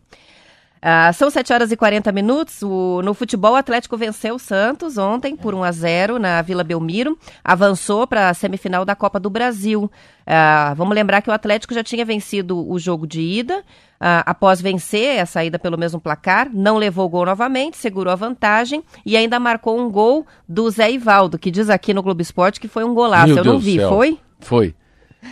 [0.81, 2.61] Ah, são 7 horas e 40 minutos.
[2.63, 6.63] O- no futebol, o Atlético venceu o Santos ontem por 1 a 0 na Vila
[6.63, 7.17] Belmiro.
[7.43, 9.91] Avançou para a semifinal da Copa do Brasil.
[10.25, 13.63] Ah, vamos lembrar que o Atlético já tinha vencido o jogo de ida.
[14.01, 18.15] ah, após vencer a saída pelo mesmo placar, não levou o gol novamente, segurou a
[18.15, 22.61] vantagem e ainda marcou um gol do Zé Ivaldo, que diz aqui no Globo Esporte
[22.61, 23.27] que foi um golaço.
[23.27, 23.89] Meu Eu não Deus do vi, céu.
[23.89, 24.17] foi?
[24.39, 24.75] Foi.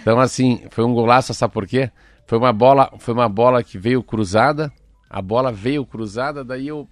[0.02, 1.90] Então, assim, foi um golaço, sabe por quê?
[2.26, 4.70] Foi uma bola, foi uma bola que veio cruzada,
[5.10, 6.88] a bola veio cruzada, daí eu,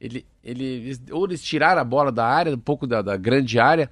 [0.00, 3.90] ele, ele, ou eles tiraram a bola da área, um pouco da, da grande área,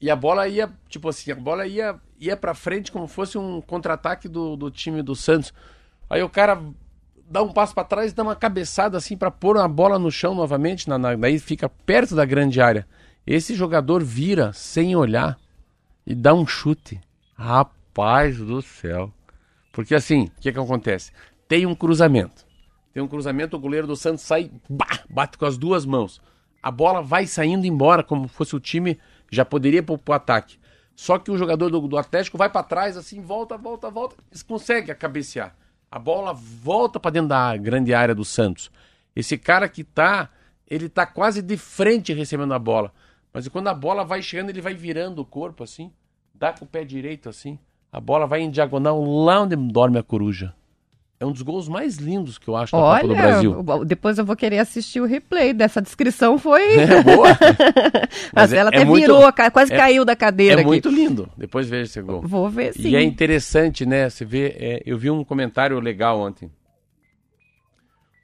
[0.00, 3.60] e a bola ia, tipo assim, a bola ia, ia pra frente como fosse um
[3.60, 5.52] contra-ataque do, do time do Santos.
[6.08, 6.60] Aí o cara
[7.28, 10.34] dá um passo pra trás, dá uma cabeçada assim pra pôr a bola no chão
[10.34, 12.86] novamente, na, na- daí fica perto da grande área.
[13.26, 15.36] Esse jogador vira sem olhar
[16.06, 17.00] e dá um chute.
[17.34, 19.12] Rapaz do céu.
[19.72, 21.12] Porque assim, o que que acontece?
[21.46, 22.46] Tem um cruzamento.
[22.98, 26.20] Tem um cruzamento, o goleiro do Santos sai, bah, bate com as duas mãos.
[26.60, 28.98] A bola vai saindo embora, como fosse o time
[29.30, 30.58] já poderia pro, pro ataque.
[30.96, 34.16] Só que o jogador do, do Atlético vai pra trás, assim, volta, volta, volta.
[34.32, 35.54] Eles conseguem cabecear.
[35.88, 38.68] A bola volta pra dentro da grande área do Santos.
[39.14, 40.28] Esse cara que tá,
[40.66, 42.92] ele tá quase de frente recebendo a bola.
[43.32, 45.92] Mas quando a bola vai chegando, ele vai virando o corpo assim,
[46.34, 47.60] dá com o pé direito assim.
[47.92, 50.52] A bola vai em diagonal lá onde dorme a coruja.
[51.20, 53.64] É um dos gols mais lindos que eu acho da Copa do Brasil.
[53.66, 56.62] Olha, depois eu vou querer assistir o replay dessa descrição, foi...
[56.78, 57.28] É boa.
[58.32, 60.66] Mas, é- ela é até muito- virou, ca- quase é- caiu da cadeira É aqui.
[60.66, 61.28] muito lindo.
[61.36, 62.20] Depois veja esse gol.
[62.22, 62.90] Vou ver sim.
[62.90, 64.08] E é interessante, né?
[64.08, 66.48] Você vê, é, eu vi um comentário legal ontem.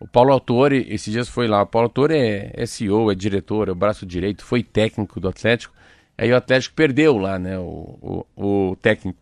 [0.00, 1.62] O Paulo Autori, esses dias foi lá.
[1.62, 5.28] O Paulo Autori é, é CEO, é diretor, é o braço direito, foi técnico do
[5.28, 5.74] Atlético.
[6.16, 7.58] Aí o Atlético perdeu lá, né?
[7.58, 9.18] O, o, o técnico.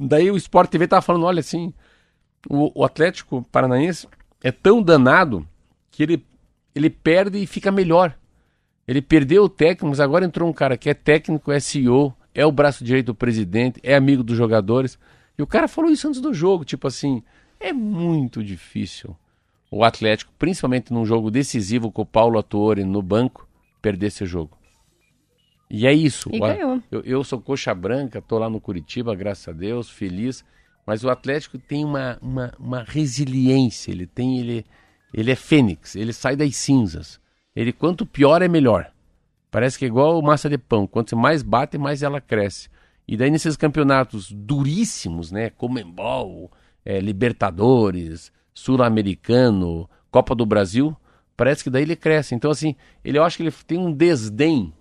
[0.00, 1.72] Daí o Sport TV tava falando: olha assim,
[2.48, 4.08] o, o Atlético Paranaense
[4.42, 5.46] é tão danado
[5.90, 6.26] que ele,
[6.74, 8.16] ele perde e fica melhor.
[8.86, 12.44] Ele perdeu o técnico, mas agora entrou um cara que é técnico, é CEO, é
[12.44, 14.98] o braço direito do presidente, é amigo dos jogadores.
[15.38, 17.22] E o cara falou isso antes do jogo, tipo assim,
[17.58, 19.16] é muito difícil
[19.70, 23.48] o Atlético, principalmente num jogo decisivo com o Paulo Attore no banco,
[23.82, 24.56] perder esse jogo.
[25.68, 26.30] E é isso.
[26.32, 26.80] E ganhou.
[26.92, 30.44] Eu, eu sou coxa branca, tô lá no Curitiba, graças a Deus, feliz.
[30.86, 34.66] Mas o Atlético tem uma, uma, uma resiliência, ele tem, ele,
[35.12, 37.20] ele é fênix, ele sai das cinzas.
[37.56, 38.90] Ele quanto pior é melhor.
[39.50, 42.68] Parece que é igual massa de pão, quanto você mais bate, mais ela cresce.
[43.06, 46.50] E daí nesses campeonatos duríssimos, né, Comembol,
[46.84, 50.96] é, Libertadores, Sul-Americano, Copa do Brasil,
[51.36, 52.34] parece que daí ele cresce.
[52.34, 54.72] Então assim, ele eu acho que ele tem um desdém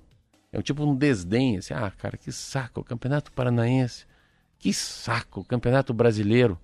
[0.53, 4.05] é um tipo um desdém, assim, ah, cara, que saco, o Campeonato Paranaense,
[4.63, 6.57] que saco, o Campeonato Brasileiro.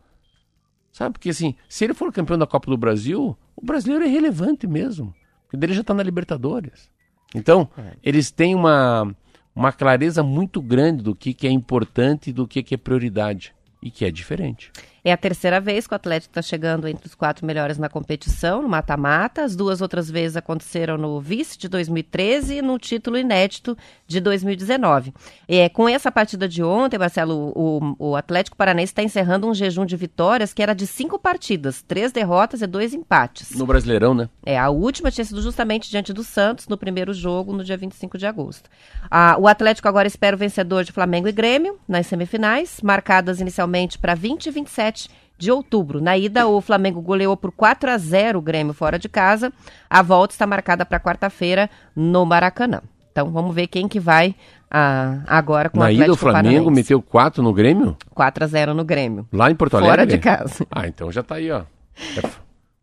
[0.90, 4.66] Sabe, porque assim, se ele for campeão da Copa do Brasil, o brasileiro é relevante
[4.66, 6.90] mesmo, porque dele já tá na Libertadores.
[7.36, 7.70] Então,
[8.02, 9.14] eles têm uma,
[9.54, 13.54] uma clareza muito grande do que, que é importante e do que, que é prioridade,
[13.84, 14.72] e que é diferente.
[15.04, 18.62] É a terceira vez que o Atlético está chegando entre os quatro melhores na competição,
[18.62, 19.44] no mata-mata.
[19.44, 23.78] As duas outras vezes aconteceram no vice de 2013 e no título inédito
[24.08, 25.14] de 2019.
[25.48, 29.86] É, com essa partida de ontem, Marcelo, o, o Atlético Paranaense está encerrando um jejum
[29.86, 33.52] de vitórias que era de cinco partidas, três derrotas e dois empates.
[33.52, 34.30] No Brasileirão, né?
[34.46, 38.18] É, a última tinha sido justamente diante do Santos, no primeiro jogo, no dia 25
[38.18, 38.70] de agosto.
[39.10, 43.98] Ah, o Atlético agora espera o vencedor de Flamengo e Grêmio nas semifinais, marcadas inicialmente
[43.98, 44.89] para 20 e 27
[45.38, 46.02] de outubro.
[46.02, 49.52] Na ida, o Flamengo goleou por 4 a 0 o Grêmio fora de casa.
[49.90, 52.82] A volta está marcada para quarta-feira no Maracanã.
[53.12, 54.36] Então vamos ver quem que vai
[54.70, 56.72] ah, agora com o Na Atlético ida o Flamengo Paranaense.
[56.76, 57.98] meteu 4 no Grêmio?
[58.14, 59.28] 4 a 0 no Grêmio.
[59.34, 59.92] Lá em Porto Alegre?
[59.92, 60.68] Fora de casa.
[60.70, 61.62] Ah, então já tá aí, ó.
[62.18, 62.30] É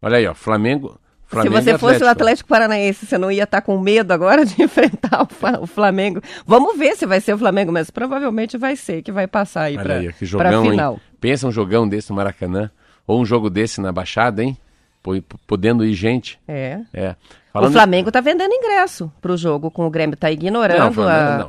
[0.03, 0.35] Olha aí, ó.
[0.35, 0.99] Flamengo.
[1.27, 4.55] Flamengo Se você fosse o Atlético Paranaense, você não ia estar com medo agora de
[4.63, 6.21] enfrentar o, o Flamengo.
[6.47, 9.77] Vamos ver se vai ser o Flamengo, mas provavelmente vai ser que vai passar aí
[9.77, 10.95] para a final.
[10.95, 11.01] hein?
[11.21, 12.71] Pensa um jogão desse no Maracanã.
[13.07, 14.57] Ou um jogo desse na Baixada, hein?
[15.03, 16.39] Po- Podendo ir gente.
[16.49, 16.81] É.
[16.93, 17.14] É.
[17.55, 21.37] O Flamengo tá vendendo ingresso pro jogo, com o Grêmio tá ignorando Não, o a-
[21.39, 21.49] não,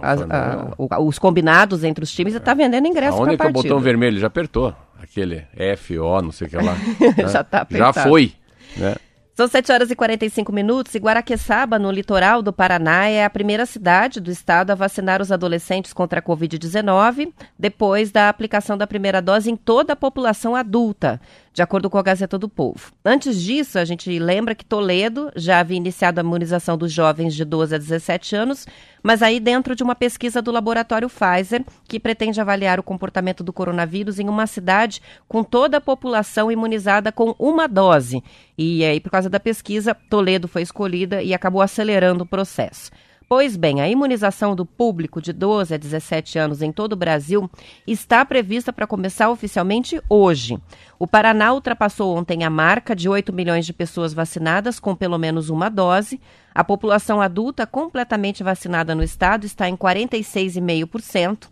[0.79, 3.35] o a- o- os combinados entre os times e tá vendendo ingresso pra é que
[3.35, 3.63] o partida.
[3.63, 4.73] botão vermelho já apertou?
[5.01, 6.75] Aquele F, O, não sei o que lá.
[7.27, 8.09] Já tá Já apertado.
[8.09, 8.33] foi.
[8.77, 8.95] Né?
[9.37, 13.67] São 7 horas e 45 minutos e Guaraqueçaba, no litoral do Paraná, é a primeira
[13.67, 19.21] cidade do estado a vacinar os adolescentes contra a Covid-19 depois da aplicação da primeira
[19.21, 21.21] dose em toda a população adulta,
[21.57, 22.91] de acordo com a Gazeta do Povo.
[23.03, 27.43] Antes disso, a gente lembra que Toledo já havia iniciado a imunização dos jovens de
[27.43, 28.67] 12 a 17 anos,
[29.01, 33.51] mas aí dentro de uma pesquisa do laboratório Pfizer, que pretende avaliar o comportamento do
[33.51, 38.21] coronavírus em uma cidade com toda a população imunizada com uma dose.
[38.55, 42.91] E aí, por causa da pesquisa, Toledo foi escolhida e acabou acelerando o processo.
[43.29, 47.49] Pois bem, a imunização do público de 12 a 17 anos em todo o Brasil
[47.85, 50.57] está prevista para começar oficialmente hoje.
[50.97, 55.49] O Paraná ultrapassou ontem a marca de 8 milhões de pessoas vacinadas com pelo menos
[55.49, 56.21] uma dose.
[56.55, 61.49] A população adulta completamente vacinada no estado está em 46,5%.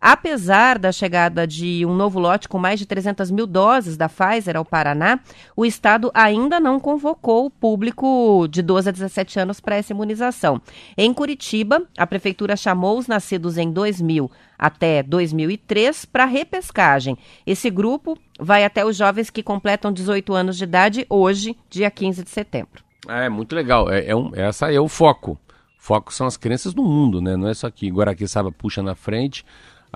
[0.00, 4.56] Apesar da chegada de um novo lote com mais de 300 mil doses da Pfizer
[4.56, 5.18] ao Paraná,
[5.56, 10.60] o Estado ainda não convocou o público de 12 a 17 anos para essa imunização.
[10.96, 17.16] Em Curitiba, a Prefeitura chamou os nascidos em 2000 até 2003 para repescagem.
[17.44, 22.22] Esse grupo vai até os jovens que completam 18 anos de idade hoje, dia 15
[22.22, 22.84] de setembro.
[23.08, 23.90] É muito legal.
[23.90, 25.38] É, é um, essa é o foco.
[25.78, 27.36] Foco são as crianças do mundo, né?
[27.36, 29.44] Não é só que Guaraqueçaba puxa na frente.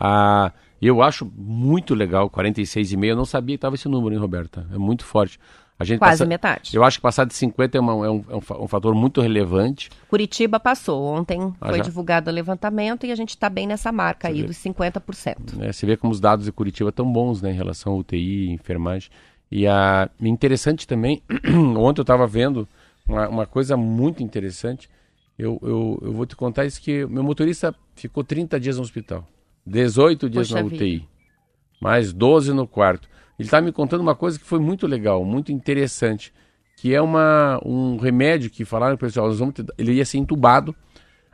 [0.05, 0.51] Ah,
[0.81, 3.05] eu acho muito legal, 46,5.
[3.07, 4.67] Eu não sabia que estava esse número, hein, Roberta?
[4.73, 5.39] É muito forte.
[5.79, 6.77] A gente Quase passa- metade.
[6.77, 9.21] Eu acho que passar de 50 é, uma- é um, é um fa- fator muito
[9.21, 9.91] relevante.
[10.09, 11.03] Curitiba passou.
[11.05, 11.85] Ontem Ah, foi já?
[11.85, 14.47] divulgado o levantamento e a gente está bem nessa marca Você aí vê.
[14.49, 15.57] dos 50%.
[15.57, 15.73] né?
[15.73, 19.11] Você vê como os dados de Curitiba estão bons né, em relação ao UTI, enfermagem.
[19.51, 21.23] E a interessante também,
[21.77, 22.69] ontem eu estava vendo
[23.09, 24.89] uma, uma coisa muito interessante.
[25.39, 29.27] Eu, eu, eu vou te contar isso que meu motorista ficou 30 dias no hospital,
[29.67, 30.85] 18 dias Poxa na vida.
[30.85, 31.09] UTI,
[31.81, 33.09] mais 12 no quarto.
[33.39, 36.33] Ele estava me contando uma coisa que foi muito legal, muito interessante,
[36.77, 40.19] que é uma, um remédio que falaram para pessoal, nós vamos te ele ia ser
[40.19, 40.75] entubado.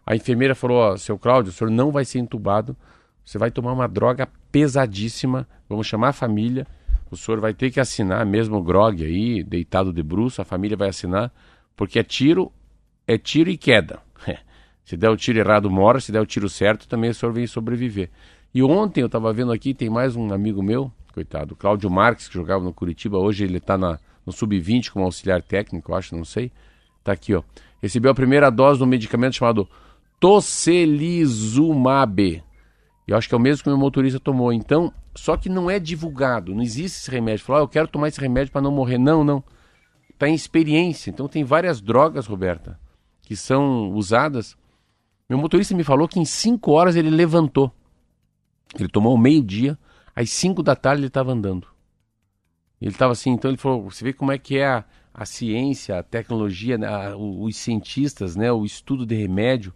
[0.06, 2.76] A enfermeira falou, ó, seu Cláudio, o senhor não vai ser entubado,
[3.24, 6.66] você vai tomar uma droga pesadíssima, vamos chamar a família,
[7.10, 10.76] o senhor vai ter que assinar, mesmo o grog aí, deitado de bruço, a família
[10.76, 11.32] vai assinar,
[11.76, 12.50] porque é tiro,
[13.06, 14.00] é tiro e queda.
[14.88, 17.46] se der o tiro errado, morre, se der o tiro certo, também o senhor vem
[17.46, 18.08] sobreviver.
[18.54, 22.32] E ontem eu estava vendo aqui, tem mais um amigo meu, coitado, Cláudio Marques, que
[22.32, 23.98] jogava no Curitiba, hoje ele está no
[24.32, 26.50] Sub-20 como auxiliar técnico, acho, não sei.
[27.04, 27.42] Tá aqui, ó.
[27.82, 29.68] Recebeu a primeira dose de um medicamento chamado
[30.18, 32.42] Tocilizumab.
[33.06, 34.54] Eu acho que é o mesmo que o meu motorista tomou.
[34.54, 37.44] Então, só que não é divulgado, não existe esse remédio.
[37.44, 38.96] Falar, ah, eu quero tomar esse remédio para não morrer.
[38.96, 39.44] Não, não.
[40.08, 41.10] Está em experiência.
[41.10, 42.80] Então, tem várias drogas, Roberta,
[43.20, 44.56] que são usadas.
[45.28, 47.70] Meu motorista me falou que em 5 horas ele levantou.
[48.78, 49.78] Ele tomou meio-dia,
[50.16, 51.66] às 5 da tarde ele estava andando.
[52.80, 55.98] Ele estava assim, então ele falou, você vê como é que é a, a ciência,
[55.98, 59.74] a tecnologia, né, a- os cientistas, né, o estudo de remédio.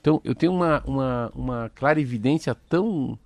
[0.00, 3.18] Então, eu tenho uma, uma, uma clara evidência tão,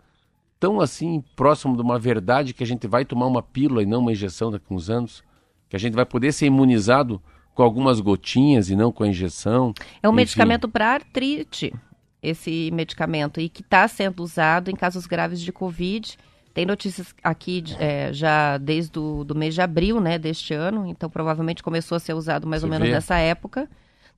[0.59, 4.01] tão assim, próximo de uma verdade que a gente vai tomar uma pílula e não
[4.01, 5.23] uma injeção daqui a uns anos,
[5.69, 7.21] que a gente vai poder ser imunizado
[7.59, 9.75] com algumas gotinhas e não com a injeção.
[10.01, 10.17] É um Enfim.
[10.19, 11.75] medicamento para artrite,
[12.23, 16.17] esse medicamento, e que está sendo usado em casos graves de Covid.
[16.55, 21.11] Tem notícias aqui é, já desde o do mês de abril né, deste ano, então
[21.11, 22.95] provavelmente começou a ser usado mais ou Você menos vê?
[22.95, 23.69] nessa época.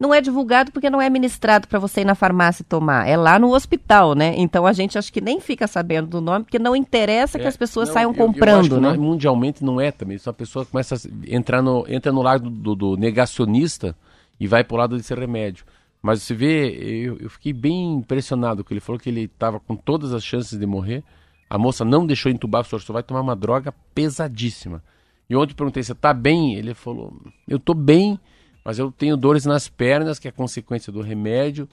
[0.00, 3.06] Não é divulgado porque não é ministrado para você ir na farmácia tomar.
[3.06, 4.34] É lá no hospital, né?
[4.38, 7.48] Então a gente acho que nem fica sabendo do nome, porque não interessa que É,
[7.48, 8.92] as pessoas não, saiam eu- eu comprando, que né?
[8.94, 10.16] não- mundialmente não é também.
[10.16, 10.98] Só a pessoa começa a
[11.28, 13.94] entrar no, entra no lado do, do negacionista
[14.40, 15.66] e vai pro lado desse remédio.
[16.02, 19.76] Mas você vê, eu, eu fiquei bem impressionado que ele falou que ele estava com
[19.76, 21.04] todas as chances de morrer.
[21.50, 24.82] A moça não deixou entubar, falou, só vai tomar uma droga pesadíssima.
[25.28, 26.54] E ontem eu perguntei, você tá bem?
[26.54, 27.12] Ele falou,
[27.46, 28.18] eu tô bem,
[28.64, 31.68] mas eu tenho dores nas pernas, que é consequência do remédio,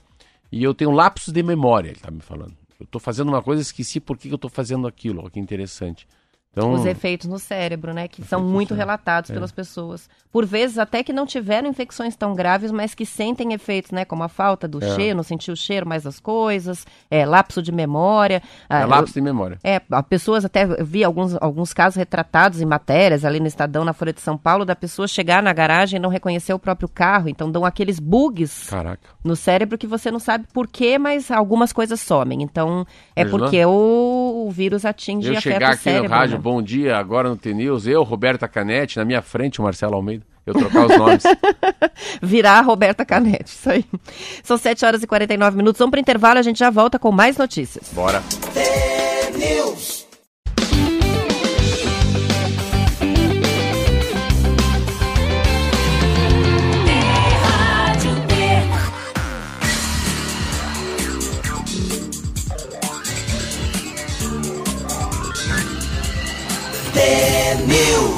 [0.50, 2.56] e eu tenho lapsos de memória, ele tá me falando.
[2.80, 6.06] Eu tô fazendo uma coisa, esqueci por que eu tô fazendo aquilo, olha que interessante.
[6.58, 8.08] Então, Os efeitos no cérebro, né?
[8.08, 9.34] Que são muito relatados é.
[9.34, 10.08] pelas pessoas.
[10.30, 14.04] Por vezes, até que não tiveram infecções tão graves, mas que sentem efeitos, né?
[14.04, 14.94] Como a falta do É.
[14.94, 18.42] cheiro, não sentir o cheiro mais das coisas, é, lapso de memória.
[18.68, 19.58] é Ah, lapso de memória.
[19.64, 23.92] É, a pessoas até vi alguns, alguns casos retratados em matérias ali no Estadão, na
[23.92, 27.28] Folha de São Paulo, da pessoa chegar na garagem e não reconhecer o próprio carro.
[27.28, 29.00] Então dão aqueles bugs Caraca.
[29.24, 32.42] no cérebro que você não sabe por quê, mas algumas coisas somem.
[32.42, 32.86] Então
[33.16, 33.40] é Imaginou?
[33.46, 36.08] porque o, o vírus atinge Eu e afeta chegar o aqui cérebro.
[36.10, 36.42] no rádio, né?
[36.48, 40.54] Bom dia, agora no T-News, eu, Roberta Canetti, na minha frente o Marcelo Almeida, eu
[40.54, 41.22] trocar os nomes.
[42.22, 43.84] Virar a Roberta Canete, isso aí.
[44.42, 45.78] São 7 horas e 49 minutos.
[45.78, 47.90] Vamos para intervalo, a gente já volta com mais notícias.
[47.92, 48.22] Bora.
[49.36, 49.97] News.
[66.98, 68.17] T-News.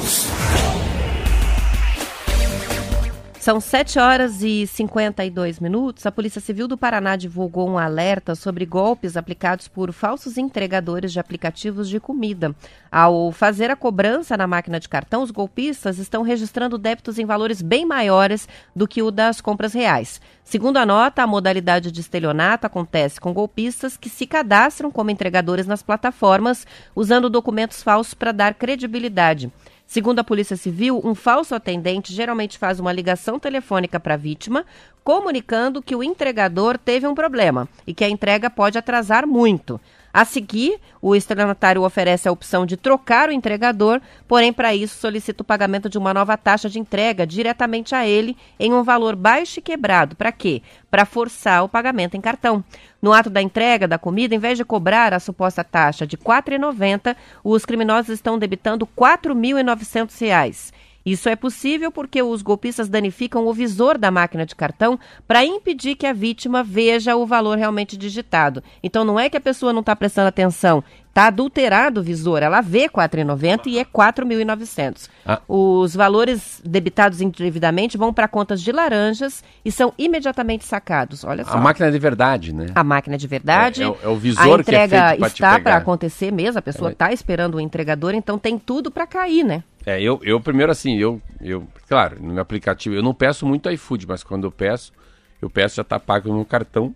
[3.41, 6.05] São 7 horas e 52 minutos.
[6.05, 11.19] A Polícia Civil do Paraná divulgou um alerta sobre golpes aplicados por falsos entregadores de
[11.19, 12.55] aplicativos de comida.
[12.93, 17.63] Ao fazer a cobrança na máquina de cartão, os golpistas estão registrando débitos em valores
[17.63, 20.21] bem maiores do que o das compras reais.
[20.45, 25.67] Segundo a nota, a modalidade de estelionato acontece com golpistas que se cadastram como entregadores
[25.67, 29.51] nas plataformas, usando documentos falsos para dar credibilidade.
[29.91, 34.65] Segundo a Polícia Civil, um falso atendente geralmente faz uma ligação telefônica para a vítima,
[35.03, 39.81] comunicando que o entregador teve um problema e que a entrega pode atrasar muito.
[40.13, 45.43] A seguir, o estelionatário oferece a opção de trocar o entregador, porém, para isso, solicita
[45.43, 49.61] o pagamento de uma nova taxa de entrega diretamente a ele em um valor baixo
[49.61, 50.17] e quebrado.
[50.17, 50.63] Para quê?
[50.91, 52.65] Para forçar o pagamento em cartão.
[53.01, 56.23] No ato da entrega da comida, em vez de cobrar a suposta taxa de R$
[56.25, 60.73] 4,90, os criminosos estão debitando R$ 4.900.
[61.05, 65.95] Isso é possível porque os golpistas danificam o visor da máquina de cartão para impedir
[65.95, 68.63] que a vítima veja o valor realmente digitado.
[68.83, 72.43] Então não é que a pessoa não está prestando atenção, está adulterado o visor.
[72.43, 75.09] Ela vê R$ 4,90 e é R$ 4.900.
[75.25, 75.41] Ah.
[75.49, 81.25] Os valores debitados indevidamente vão para contas de laranjas e são imediatamente sacados.
[81.25, 81.53] Olha só.
[81.53, 82.67] A máquina é de verdade, né?
[82.75, 83.83] A máquina de verdade.
[83.83, 86.59] É- é o- é o visor a que é entrega feito está para acontecer mesmo,
[86.59, 86.93] a pessoa É.
[86.93, 89.63] está esperando o entregador, então tem tudo para cair, né?
[89.87, 93.71] É, eu, eu primeiro assim, eu, eu, claro, no meu aplicativo, eu não peço muito
[93.71, 94.93] iFood, mas quando eu peço,
[95.41, 96.95] eu peço já tá pago no meu cartão.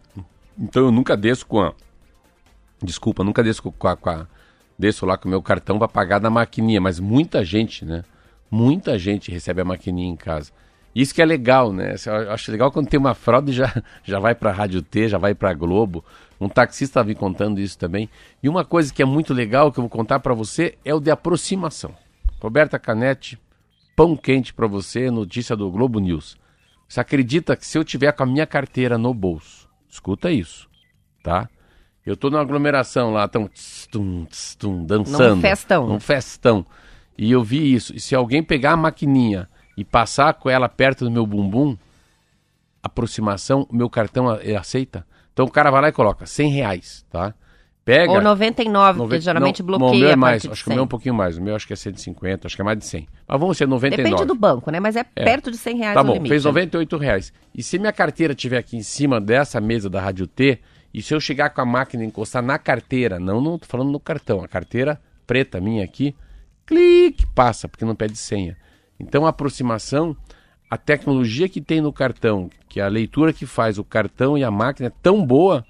[0.59, 1.73] Então eu nunca desço com a.
[2.83, 3.97] Desculpa, nunca desço com a.
[3.97, 4.27] Com a
[4.79, 8.05] desço lá com o meu cartão para pagar na maquininha, mas muita gente, né?
[8.51, 10.53] Muita gente recebe a maquininha em casa.
[10.95, 11.97] Isso que é legal, né?
[12.07, 15.35] Eu acho legal quando tem uma fraude já, já vai para Rádio T, já vai
[15.35, 16.05] para Globo.
[16.41, 18.09] Um taxista estava me contando isso também.
[18.43, 21.01] E uma coisa que é muito legal que eu vou contar para você é o
[21.01, 21.95] de aproximação.
[22.45, 23.39] Roberta Canete,
[23.97, 26.37] pão quente para você, notícia do Globo News.
[26.87, 30.69] Você acredita que se eu tiver com a minha carteira no bolso, escuta isso,
[31.23, 31.49] tá?
[32.05, 35.37] Eu tô numa aglomeração lá, tão tss, tum, tss, tum, dançando.
[35.37, 35.87] Num festão.
[35.89, 36.67] Num festão.
[37.17, 37.97] E eu vi isso.
[37.97, 41.79] E se alguém pegar a maquininha e passar com ela perto do meu bumbum,
[42.83, 45.07] aproximação, meu cartão a- ele aceita.
[45.33, 47.35] Então o cara vai lá e coloca 100 reais, tá?
[47.85, 48.11] Pega.
[48.13, 50.77] Ou 99, porque Noven- geralmente não, bloqueia O meu é mais, acho que o meu
[50.77, 50.85] é 100.
[50.85, 51.37] um pouquinho mais.
[51.37, 53.07] O meu acho que é 150, acho que é mais de 100.
[53.29, 54.11] Mas vamos ser 99.
[54.11, 54.81] Depende do banco, né?
[54.81, 55.25] Mas é, É.
[55.25, 56.31] perto de 100 reais Tá bom, limite.
[56.31, 56.49] fez né?
[56.49, 57.33] 98 reais.
[57.55, 60.59] E se minha carteira estiver aqui em cima dessa mesa da Rádio T,
[60.95, 63.91] e se eu chegar com a máquina e encostar na carteira, não, não tô falando
[63.91, 66.15] no cartão, a carteira preta minha aqui,
[66.67, 68.57] clique, passa, porque não pede senha.
[68.99, 70.17] Então a aproximação,
[70.71, 74.51] a tecnologia que tem no cartão, que a leitura que faz o cartão e a
[74.51, 75.65] máquina é tão boa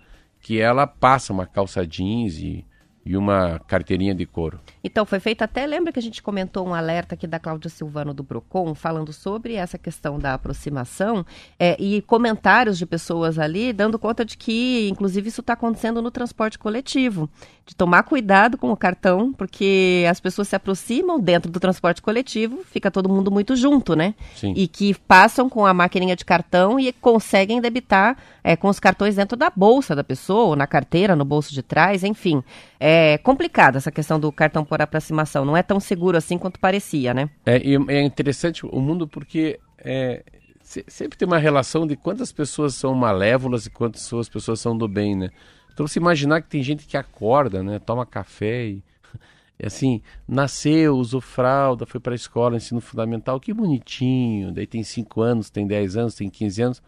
[0.45, 2.67] que ela passa uma calça jeans e
[3.05, 4.59] e uma carteirinha de couro.
[4.83, 8.15] Então, foi feito até, lembra que a gente comentou um alerta aqui da Cláudia Silvano
[8.15, 11.25] do Procon, falando sobre essa questão da aproximação
[11.59, 16.11] é, e comentários de pessoas ali, dando conta de que, inclusive, isso está acontecendo no
[16.11, 17.29] transporte coletivo.
[17.67, 22.63] De tomar cuidado com o cartão, porque as pessoas se aproximam dentro do transporte coletivo,
[22.65, 24.15] fica todo mundo muito junto, né?
[24.35, 24.53] Sim.
[24.57, 29.17] E que passam com a maquininha de cartão e conseguem debitar é, com os cartões
[29.17, 32.43] dentro da bolsa da pessoa, ou na carteira, no bolso de trás, enfim.
[32.87, 35.43] É complicada essa questão do cartão por aproximação.
[35.43, 37.31] Não é tão seguro assim quanto parecia, né?
[37.47, 40.23] É, é interessante o mundo porque é,
[40.61, 44.77] se- sempre tem uma relação de quantas pessoas são malévolas e quantas as pessoas são
[44.77, 45.31] do bem, né?
[45.73, 47.79] Então você imaginar que tem gente que acorda, né?
[47.79, 48.83] Toma café e
[49.65, 54.53] assim, nasceu, usou fralda, foi para a escola, ensino fundamental, que bonitinho.
[54.53, 56.83] Daí tem 5 anos, tem 10 anos, tem 15 anos.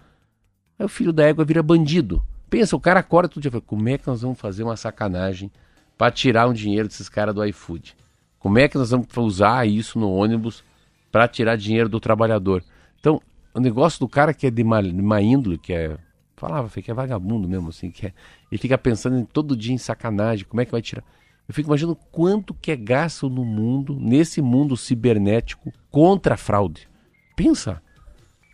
[0.78, 2.22] Aí o filho da égua vira bandido.
[2.50, 4.76] Pensa, o cara acorda todo dia e fala, como é que nós vamos fazer uma
[4.76, 5.50] sacanagem
[5.96, 7.96] para tirar um dinheiro desses caras do iFood?
[8.38, 10.62] Como é que nós vamos usar isso no ônibus
[11.10, 12.62] para tirar dinheiro do trabalhador?
[13.00, 13.20] Então,
[13.54, 15.96] o negócio do cara que é de má, de má índole, que é.
[16.36, 18.12] Falava, que é vagabundo mesmo, assim, que é.
[18.52, 21.02] Ele fica pensando em todo dia em sacanagem, como é que vai tirar.
[21.48, 26.88] Eu fico imaginando quanto que é gasto no mundo, nesse mundo cibernético, contra a fraude.
[27.34, 27.82] Pensa.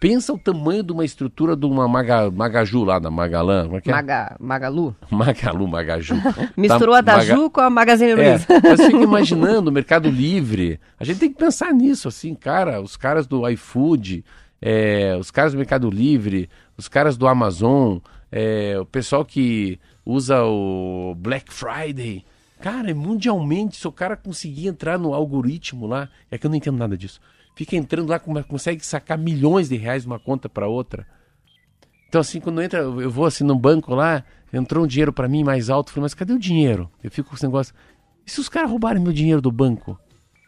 [0.02, 3.66] Pensa o tamanho de uma estrutura de uma maga, Magaju lá da Magalã.
[3.66, 3.92] Como é que é?
[3.94, 4.96] Maga, Magalu?
[5.08, 6.14] Magalu, Magaju.
[6.58, 8.46] Misturou Tá, a da Maga- com a Magazine é, Luiza.
[8.64, 10.80] mas fica imaginando o Mercado Livre.
[10.98, 12.80] A gente tem que pensar nisso, assim, cara.
[12.80, 14.24] Os caras do iFood,
[14.60, 17.98] é, os caras do Mercado Livre, os caras do Amazon,
[18.32, 22.24] é, o pessoal que usa o Black Friday.
[22.60, 26.56] Cara, é mundialmente, se o cara conseguir entrar no algoritmo lá, é que eu não
[26.56, 27.20] entendo nada disso.
[27.54, 31.06] Fica entrando lá, consegue sacar milhões de reais de uma conta para outra.
[32.08, 34.22] Então, assim, quando entra, eu vou assim no banco lá,
[34.52, 36.90] entrou um dinheiro para mim mais alto, eu falei, mas cadê o dinheiro?
[37.02, 37.74] Eu fico com esse negócio.
[38.26, 39.98] E se os caras roubarem meu dinheiro do banco?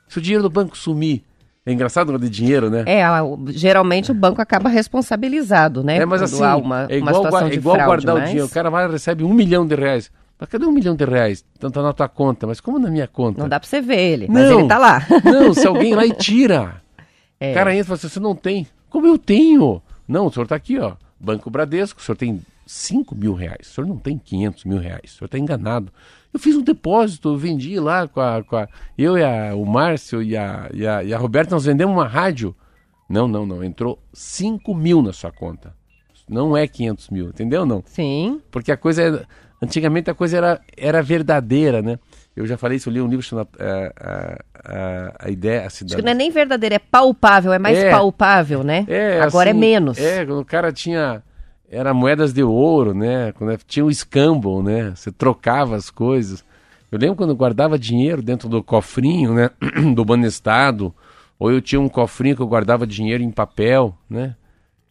[0.08, 1.24] Se o dinheiro do banco sumir?
[1.66, 2.84] É engraçado o de dinheiro, né?
[2.86, 5.96] É, o- geralmente o banco acaba responsabilizado, né?
[5.96, 8.46] É, mas assim, uma, é uma igual, gua- é igual fraude, guardar o mas- dinheiro.
[8.46, 10.10] O cara vai e recebe um milhão de reais.
[10.38, 11.42] Mas cadê um milhão de reais?
[11.56, 12.46] Então tá na tua conta.
[12.46, 13.40] Mas como na minha conta?
[13.40, 14.58] Não dá pra você ver ele, mas Não.
[14.60, 15.06] ele tá lá.
[15.24, 16.82] Não, se alguém lá e tira.
[17.48, 17.50] É.
[17.50, 18.66] O cara entra e fala assim, você não tem.
[18.90, 19.82] Como eu tenho?
[20.06, 20.94] Não, o senhor tá aqui, ó.
[21.18, 23.68] Banco Bradesco, o senhor tem 5 mil reais.
[23.68, 25.14] O senhor não tem 500 mil reais.
[25.14, 25.92] O senhor tá enganado.
[26.32, 28.42] Eu fiz um depósito, vendi lá com a...
[28.42, 31.64] Com a eu e a, o Márcio e a, e, a, e a Roberta, nós
[31.64, 32.54] vendemos uma rádio.
[33.08, 33.62] Não, não, não.
[33.62, 35.74] Entrou 5 mil na sua conta.
[36.28, 37.82] Não é 500 mil, entendeu não?
[37.86, 38.40] Sim.
[38.50, 39.44] Porque a coisa é.
[39.62, 41.98] Antigamente a coisa era, era verdadeira, né?
[42.36, 45.76] Eu já falei isso, eu li um livro chamado a, a, a Ideia, a Acho
[45.76, 45.96] Cidade.
[45.96, 47.90] que não é nem verdadeiro, é palpável, é mais É.
[47.90, 48.84] palpável, né?
[48.88, 49.98] É, Agora assim, é menos.
[49.98, 51.22] É, quando o cara tinha.
[51.70, 53.32] Era moedas de ouro, né?
[53.32, 54.92] Quando tinha o scamble, né?
[54.94, 56.44] Você trocava as coisas.
[56.90, 59.50] Eu lembro quando eu guardava dinheiro dentro do cofrinho, né?
[59.94, 60.94] do Banestado.
[61.38, 64.36] Ou eu tinha um cofrinho que eu guardava dinheiro em papel, né?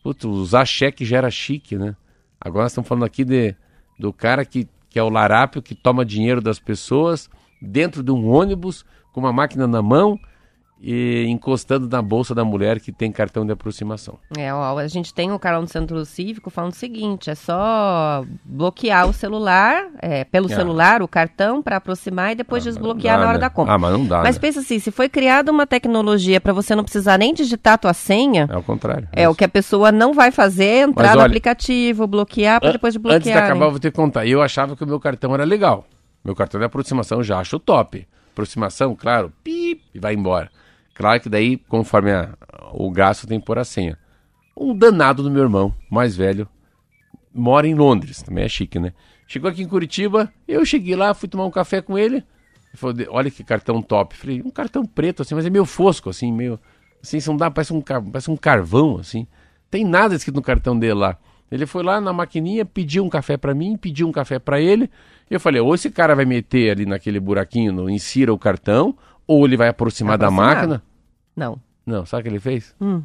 [0.03, 1.95] Putz, usar cheque já era chique, né?
[2.39, 3.55] Agora nós estamos falando aqui de,
[3.97, 7.27] do cara que, que é o larápio que toma dinheiro das pessoas
[7.59, 10.19] dentro de um ônibus com uma máquina na mão
[10.85, 14.19] e encostando na bolsa da mulher que tem cartão de aproximação.
[14.37, 18.25] É, ó, a gente tem o Carol no Centro Cívico falando o seguinte: é só
[18.43, 20.55] bloquear o celular, é, pelo Ah.
[20.55, 23.41] celular, o cartão, para aproximar e depois desbloquear Dá, na hora né?
[23.43, 23.73] da compra.
[23.73, 24.41] Ah, mas não dá, Mas né?
[24.41, 27.93] pensa assim, se foi criada uma tecnologia para você não precisar nem digitar a tua
[27.93, 29.07] senha, É o contrário.
[29.13, 32.59] é o que a pessoa não vai fazer, é entrar Mas no olha, aplicativo, bloquear
[32.59, 33.43] para depois de Antes de bloquear.
[33.45, 34.25] acabar, eu vou ter que contar.
[34.25, 35.85] Eu achava que o meu cartão era legal.
[36.25, 38.05] Meu cartão de aproximação eu já acho top.
[38.33, 40.49] Aproximação, claro, pip, e vai embora.
[40.93, 42.35] Claro que daí, conforme a-
[42.71, 43.97] o gasto, tem que pôr a senha.
[44.55, 46.47] Um danado do meu irmão, mais velho,
[47.33, 48.93] mora em Londres, também é chique, né?
[49.27, 52.17] Chegou aqui em Curitiba, eu cheguei lá, fui tomar um café com ele.
[52.17, 54.15] Ele falou, "De- olha que cartão top.
[54.15, 56.59] Falei, um cartão preto, assim, mas é meio fosco, assim, meio.
[57.01, 59.27] Assim, não dá, parece um, parece um carvão, assim.
[59.69, 61.17] Tem nada escrito no cartão dele lá.
[61.51, 64.89] Ele foi lá na maquininha, pediu um café pra mim, pediu um café pra ele.
[65.29, 68.95] E eu falei, ou esse cara vai meter ali naquele buraquinho, no insira o cartão,
[69.27, 70.55] ou ele vai aproximar da Aproximar.
[70.55, 70.83] máquina.
[71.35, 71.59] Não.
[71.85, 72.75] Não, sabe o que ele fez?
[72.79, 73.01] Hum.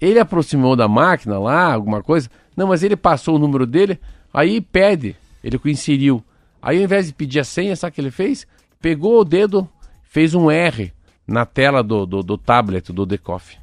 [0.00, 2.30] Ele aproximou da máquina lá, alguma coisa.
[2.56, 3.98] Não, mas ele passou o número dele,
[4.32, 5.16] aí pede.
[5.42, 6.22] Ele inseriu.
[6.62, 8.46] Aí ao invés de pedir a senha, sabe o que ele fez?
[8.80, 9.68] Pegou o dedo,
[10.02, 10.92] fez um R
[11.26, 13.56] na tela do, do, do tablet, do decoff.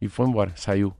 [0.00, 0.92] E foi embora, saiu.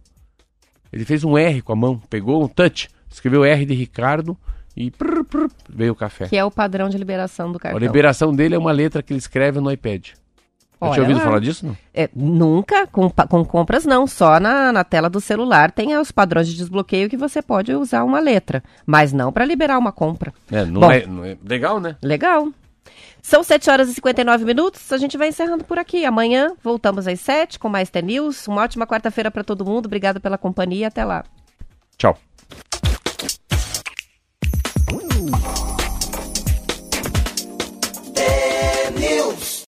[0.93, 4.37] Ele fez um R com a mão, pegou um touch, escreveu R de Ricardo
[4.77, 6.29] e prr, prr, veio o café.
[6.29, 7.79] Que é o padrão de liberação do A cartão.
[7.81, 10.11] liberação dele é uma letra que ele escreve no iPad.
[10.81, 11.77] Olha, tinha ouvido é falar disso, não?
[11.93, 14.07] É, nunca, com, com compras não.
[14.07, 18.05] Só na, na tela do celular tem os padrões de desbloqueio que você pode usar
[18.05, 20.33] uma letra, mas não para liberar uma compra.
[20.51, 21.37] É, não, Bom, é, não é.
[21.45, 21.97] Legal, né?
[22.03, 22.49] Legal.
[23.21, 24.93] São 7 horas e 59 minutos.
[24.93, 26.05] A gente vai encerrando por aqui.
[26.05, 28.47] Amanhã voltamos às 7 com mais T News.
[28.47, 29.87] Uma ótima quarta-feira para todo mundo.
[29.87, 30.89] Obrigado pela companhia.
[30.89, 31.25] Até lá.
[31.97, 32.17] Tchau.